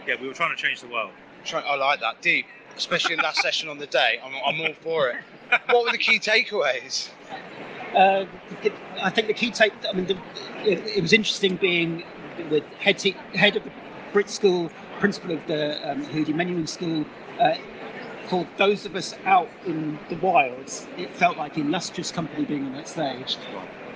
yeah. 0.07 0.15
We 0.19 0.27
were 0.27 0.33
trying 0.33 0.55
to 0.55 0.61
change 0.61 0.81
the 0.81 0.87
world. 0.87 1.11
I 1.53 1.75
like 1.75 1.99
that 1.99 2.21
deep, 2.21 2.47
especially 2.75 3.13
in 3.13 3.21
that 3.21 3.35
session 3.45 3.69
on 3.69 3.77
the 3.77 3.87
day. 3.87 4.19
I'm, 4.23 4.33
I'm 4.45 4.61
all 4.61 4.73
for 4.81 5.09
it. 5.09 5.17
What 5.69 5.85
were 5.85 5.91
the 5.91 5.97
key 5.97 6.19
takeaways? 6.19 7.09
Uh, 7.95 8.25
I 9.01 9.09
think 9.09 9.27
the 9.27 9.33
key 9.33 9.51
take. 9.51 9.73
I 9.87 9.93
mean, 9.93 10.07
the, 10.07 10.17
it, 10.63 10.97
it, 10.97 11.01
was 11.01 11.13
interesting 11.13 11.55
being 11.55 12.03
the 12.49 12.61
head 12.79 12.97
te- 12.97 13.15
head 13.33 13.55
of 13.55 13.63
the 13.63 13.71
Brit 14.11 14.29
School, 14.29 14.71
principal 14.99 15.31
of 15.31 15.45
the 15.47 15.91
um, 15.91 16.03
Yehudi 16.05 16.33
Menuhin 16.33 16.67
School. 16.67 17.05
Uh, 17.39 17.55
for 18.27 18.47
those 18.57 18.85
of 18.85 18.95
us 18.95 19.13
out 19.25 19.49
in 19.65 19.99
the 20.09 20.15
wilds, 20.15 20.87
it 20.97 21.13
felt 21.15 21.37
like 21.37 21.57
illustrious 21.57 22.11
company 22.11 22.43
being 22.43 22.65
on 22.65 22.73
that 22.73 22.87
stage. 22.87 23.37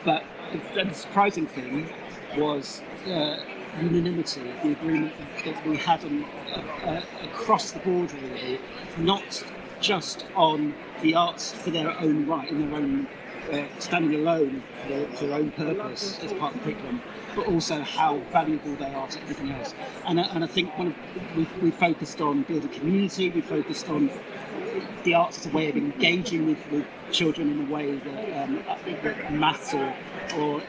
But 0.06 0.24
the, 0.52 0.84
the 0.84 0.94
surprising 0.94 1.48
thing 1.48 1.90
was 2.38 2.82
uh, 3.08 3.38
unanimity, 3.82 4.54
the 4.64 4.72
agreement 4.72 5.14
that 5.46 5.66
we 5.66 5.78
had 5.78 6.04
on, 6.04 6.24
uh, 6.84 7.02
across 7.24 7.72
the 7.72 7.80
board, 7.80 8.12
really, 8.14 8.60
not 8.98 9.44
just 9.80 10.26
on 10.36 10.74
the 11.02 11.16
arts 11.16 11.54
for 11.54 11.72
their 11.72 11.98
own 12.00 12.26
right, 12.26 12.50
in 12.50 12.70
their 12.70 12.80
own 12.80 13.08
uh, 13.52 13.64
standing 13.80 14.14
alone 14.16 14.64
for, 14.88 15.08
for, 15.16 15.26
their 15.28 15.38
own 15.38 15.52
purpose 15.52 16.20
as 16.22 16.34
part 16.34 16.54
of 16.56 16.64
the 16.64 16.72
curriculum, 16.72 17.02
but 17.40 17.48
also 17.48 17.82
how 17.82 18.18
valuable 18.34 18.76
they 18.76 18.94
are 18.94 19.08
to 19.08 19.22
everything 19.22 19.52
else. 19.52 19.74
And, 20.06 20.20
and 20.20 20.44
I 20.44 20.48
think 20.48 20.78
one 20.78 20.88
of, 20.88 20.96
we, 21.38 21.48
we 21.62 21.72
focused 21.72 22.20
on 22.20 22.42
building 22.44 22.70
community, 22.70 23.30
we 23.30 23.40
focused 23.40 23.88
on 23.88 24.10
the 25.04 25.14
arts 25.14 25.40
as 25.40 25.46
a 25.46 25.50
way 25.56 25.70
of 25.70 25.78
engaging 25.78 26.48
with, 26.48 26.60
with 26.70 26.86
children 27.14 27.50
in 27.50 27.62
a 27.66 27.74
way 27.74 27.96
that, 27.96 28.44
um, 28.44 28.62
that 29.04 29.32
maths 29.32 29.74
or, 29.74 29.96
or 30.38 30.62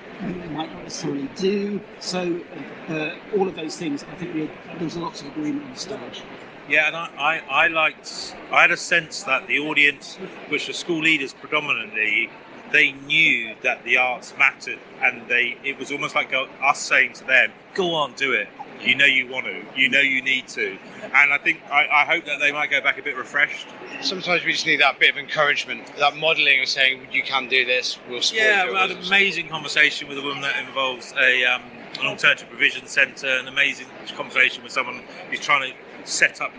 might 0.53 0.73
not 0.73 0.85
necessarily 0.85 1.29
do. 1.35 1.81
So 1.99 2.41
uh, 2.89 3.11
all 3.37 3.49
of 3.49 3.57
those 3.57 3.77
things, 3.77 4.05
I 4.05 4.15
think 4.15 4.33
we 4.33 4.41
had, 4.43 4.51
there 4.79 4.85
was 4.85 4.97
lots 4.97 5.23
of 5.23 5.27
agreement 5.27 5.69
on 5.69 5.77
stage. 5.77 6.23
Yeah, 6.69 6.87
and 6.87 6.97
I, 6.97 7.09
I, 7.19 7.65
I 7.65 7.67
liked, 7.67 8.37
I 8.53 8.61
had 8.61 8.71
a 8.71 8.77
sense 8.77 9.25
that 9.25 9.49
the 9.49 9.59
audience, 9.59 10.19
which 10.49 10.69
were 10.69 10.75
school 10.75 11.01
leaders 11.01 11.33
predominantly, 11.33 12.31
they 12.73 12.93
knew 12.93 13.55
that 13.63 13.83
the 13.85 13.97
arts 13.97 14.35
mattered, 14.39 14.79
and 15.03 15.27
they 15.29 15.57
it 15.65 15.79
was 15.79 15.91
almost 15.91 16.15
like 16.15 16.33
us 16.63 16.81
saying 16.81 17.15
to 17.15 17.25
them, 17.25 17.53
"Go 17.75 17.95
on, 17.95 18.13
do 18.15 18.33
it. 18.33 18.49
You 18.81 18.95
know 18.95 19.05
you 19.05 19.29
want 19.29 19.47
to. 19.47 19.63
You 19.77 19.89
know 19.91 20.01
you 20.01 20.23
need 20.23 20.49
to." 20.49 20.79
And 21.03 21.33
I 21.33 21.39
think 21.39 21.61
I, 21.71 21.87
I 21.87 22.05
hope 22.05 22.25
that 22.27 22.39
they 22.39 22.53
might 22.53 22.71
go 22.71 22.81
back 22.81 22.99
a 22.99 23.03
bit 23.03 23.17
refreshed. 23.17 23.67
Sometimes 24.01 24.45
we 24.45 24.53
just 24.53 24.67
need 24.67 24.81
that 24.81 24.99
bit 24.99 25.11
of 25.11 25.19
encouragement, 25.19 25.83
that 25.99 26.17
modelling 26.17 26.61
of 26.61 26.69
saying, 26.69 27.09
"You 27.13 27.23
can 27.23 27.49
do 27.49 27.65
this. 27.65 27.99
We'll 28.09 28.23
support 28.23 28.45
yeah, 28.45 28.65
you." 28.65 28.73
Yeah, 28.73 28.87
we 28.87 28.93
had 28.93 28.99
an 28.99 29.07
amazing 29.07 29.49
conversation 29.49 30.09
with 30.09 30.19
a 30.19 30.23
woman 30.23 30.43
that 30.43 30.59
involves 30.65 31.13
a 31.19 31.45
um, 31.45 31.63
an 32.01 32.07
alternative 32.07 32.49
provision 32.49 32.87
centre. 32.87 33.29
An 33.29 33.49
amazing 33.49 33.87
conversation 34.17 34.63
with 34.63 34.73
someone 34.73 35.03
who's 35.29 35.41
trying 35.41 35.71
to 35.73 35.77
set 36.05 36.41
up 36.41 36.53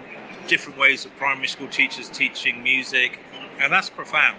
different 0.48 0.78
ways 0.78 1.06
of 1.06 1.16
primary 1.18 1.48
school 1.48 1.68
teachers 1.68 2.10
teaching 2.10 2.62
music, 2.62 3.20
and 3.60 3.72
that's 3.72 3.90
profound 3.90 4.38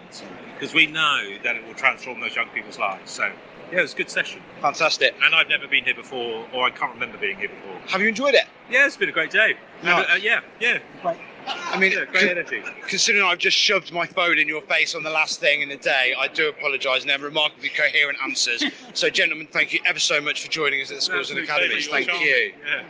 because 0.63 0.77
we 0.77 0.87
know 0.87 1.19
that 1.43 1.57
it 1.57 1.67
will 1.67 1.75
transform 1.75 2.21
those 2.21 2.37
young 2.37 2.47
people's 2.51 2.79
lives. 2.79 3.11
So, 3.11 3.25
yeah, 3.73 3.81
it 3.81 3.83
was 3.83 3.95
a 3.95 3.97
good 3.97 4.09
session. 4.09 4.41
Fantastic. 4.61 5.13
And 5.21 5.35
I've 5.35 5.49
never 5.49 5.67
been 5.67 5.83
here 5.83 5.97
before, 5.97 6.47
or 6.55 6.65
I 6.65 6.71
can't 6.71 6.95
remember 6.95 7.19
being 7.19 7.37
here 7.37 7.49
before. 7.49 7.81
Have 7.89 8.01
you 8.01 8.07
enjoyed 8.07 8.35
it? 8.35 8.45
Yeah, 8.71 8.87
it's 8.87 8.97
been 8.97 9.09
a 9.09 9.13
great 9.13 9.33
day. 9.33 9.57
Nice. 9.83 10.09
Uh, 10.09 10.15
yeah, 10.23 10.39
yeah. 10.61 10.79
Right. 11.05 11.19
I 11.49 11.77
mean, 11.81 11.91
Yeah, 11.91 12.05
great 12.05 12.31
energy. 12.31 12.63
considering 12.87 13.25
I've 13.25 13.39
just 13.41 13.57
shoved 13.57 13.93
my 13.93 14.07
phone 14.07 14.39
in 14.39 14.47
your 14.47 14.63
face 14.63 14.95
on 14.95 15.03
the 15.03 15.11
last 15.11 15.41
thing 15.41 15.63
in 15.63 15.69
the 15.69 15.79
day, 15.79 16.15
I 16.17 16.29
do 16.29 16.49
apologise 16.49 17.01
and 17.01 17.11
they're 17.11 17.19
remarkably 17.19 17.71
coherent 17.71 18.19
answers. 18.23 18.63
so, 18.95 19.11
gentlemen, 19.11 19.49
thank 19.51 19.73
you 19.73 19.81
ever 19.85 19.99
so 19.99 20.21
much 20.21 20.45
for 20.45 20.49
joining 20.49 20.81
us 20.81 20.93
at 20.93 20.99
the 20.99 21.03
Schools 21.03 21.31
and 21.31 21.41
Academies. 21.41 21.89
Thank 21.89 22.07
You're 22.07 22.19
you. 22.19 22.53
Yeah. 22.65 22.85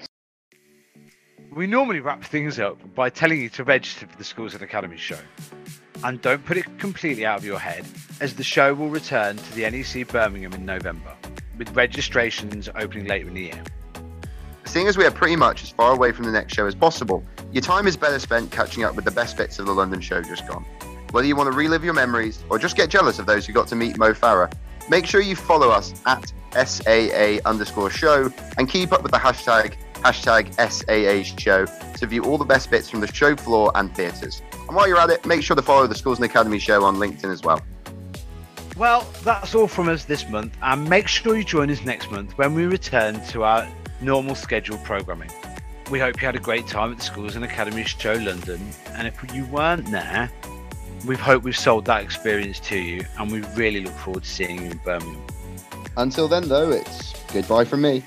We 1.55 1.67
normally 1.67 2.01
wrap 2.01 2.23
things 2.23 2.59
up 2.61 2.95
by 2.95 3.09
telling 3.09 3.41
you 3.41 3.49
to 3.49 3.65
register 3.65 4.07
for 4.07 4.19
the 4.19 4.25
Schools 4.25 4.53
and 4.53 4.63
Academies 4.63 5.01
show. 5.01 5.17
And 6.05 6.21
don't 6.21 6.45
put 6.45 6.57
it 6.57 6.67
completely 6.79 7.25
out 7.25 7.39
of 7.39 7.45
your 7.45 7.61
head, 7.61 7.85
as 8.21 8.35
the 8.35 8.43
show 8.43 8.75
will 8.75 8.91
return 8.91 9.37
to 9.37 9.55
the 9.55 9.71
NEC 9.71 10.09
Birmingham 10.09 10.53
in 10.53 10.67
November, 10.67 11.15
with 11.57 11.71
registrations 11.77 12.69
opening 12.75 13.07
later 13.07 13.29
in 13.29 13.35
the 13.35 13.43
year. 13.43 13.63
Seeing 14.65 14.89
as 14.89 14.97
we 14.97 15.05
are 15.05 15.13
pretty 15.13 15.37
much 15.37 15.63
as 15.63 15.71
far 15.71 15.93
away 15.93 16.11
from 16.11 16.25
the 16.25 16.33
next 16.33 16.55
show 16.55 16.67
as 16.67 16.75
possible, 16.75 17.23
your 17.53 17.63
time 17.63 17.87
is 17.87 17.97
better 17.97 18.19
spent 18.19 18.51
catching 18.51 18.83
up 18.83 18.97
with 18.97 19.05
the 19.05 19.11
best 19.13 19.37
bits 19.37 19.59
of 19.59 19.67
the 19.67 19.73
London 19.73 20.01
show 20.01 20.23
just 20.23 20.47
gone. 20.49 20.65
Whether 21.13 21.29
you 21.29 21.37
want 21.37 21.53
to 21.53 21.57
relive 21.57 21.85
your 21.85 21.95
memories 21.95 22.43
or 22.51 22.59
just 22.59 22.77
get 22.77 22.89
jealous 22.91 23.19
of 23.19 23.27
those 23.27 23.47
who 23.47 23.53
got 23.53 23.69
to 23.69 23.77
meet 23.77 23.97
Mo 23.97 24.13
Farah, 24.13 24.53
make 24.89 25.07
sure 25.07 25.21
you 25.21 25.37
follow 25.37 25.69
us 25.69 25.93
at 26.07 26.33
SAA 26.55 27.39
underscore 27.49 27.91
show 27.91 28.33
and 28.59 28.69
keep 28.69 28.93
up 28.93 29.03
with 29.03 29.13
the 29.13 29.19
hashtag 29.19 29.77
hashtag 30.03 30.53
SAA 30.59 31.23
show 31.39 31.67
to 31.97 32.07
view 32.07 32.25
all 32.25 32.39
the 32.39 32.45
best 32.45 32.71
bits 32.71 32.91
from 32.91 33.01
the 33.01 33.13
show 33.13 33.37
floor 33.37 33.73
and 33.75 33.95
theatres. 33.95 34.43
And 34.53 34.77
while 34.77 34.89
you're 34.89 34.99
at 34.99 35.11
it, 35.11 35.25
make 35.25 35.43
sure 35.43 35.57
to 35.57 35.63
follow 35.63 35.87
the 35.87 35.95
Schools 35.95 36.19
and 36.19 36.25
Academy 36.25 36.59
show 36.59 36.85
on 36.85 36.97
LinkedIn 36.97 37.33
as 37.33 37.43
well. 37.43 37.61
Well, 38.77 39.07
that's 39.23 39.55
all 39.55 39.69
from 39.69 39.89
us 39.89 40.07
this 40.07 40.29
month, 40.29 40.57
and 40.63 40.89
make 40.89 41.07
sure 41.07 41.37
you 41.37 41.45
join 41.45 41.71
us 41.71 41.83
next 41.85 42.11
month 42.11 42.37
when 42.39 42.55
we 42.55 42.65
return 42.65 43.25
to 43.27 43.45
our 43.45 43.69
normal 44.01 44.35
scheduled 44.35 44.83
programming. 44.83 45.31
We 45.91 45.99
hope 45.99 46.21
you 46.21 46.27
had 46.27 46.37
a 46.37 46.41
great 46.41 46.67
time 46.67 46.91
at 46.91 46.99
the 46.99 47.05
Schools 47.05 47.37
and 47.37 47.45
Academies 47.45 47.91
Show 47.91 48.15
London, 48.15 48.67
and 48.93 49.07
if 49.07 49.35
you 49.35 49.45
weren't 49.47 49.91
there, 49.91 50.31
we 51.07 51.17
hope 51.17 51.43
we've 51.43 51.57
sold 51.57 51.85
that 51.85 52.03
experience 52.03 52.61
to 52.61 52.79
you, 52.79 53.05
and 53.19 53.31
we 53.31 53.41
really 53.57 53.81
look 53.81 53.95
forward 53.95 54.23
to 54.23 54.29
seeing 54.29 54.63
you 54.63 54.71
in 54.71 54.79
Birmingham. 54.79 55.23
Until 55.99 56.27
then, 56.27 56.49
though, 56.49 56.71
it's 56.71 57.13
goodbye 57.33 57.65
from 57.67 57.83
me. 57.83 58.03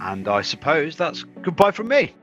And 0.00 0.28
I 0.28 0.42
suppose 0.42 0.96
that's 0.96 1.24
goodbye 1.42 1.72
from 1.72 1.88
me. 1.88 2.14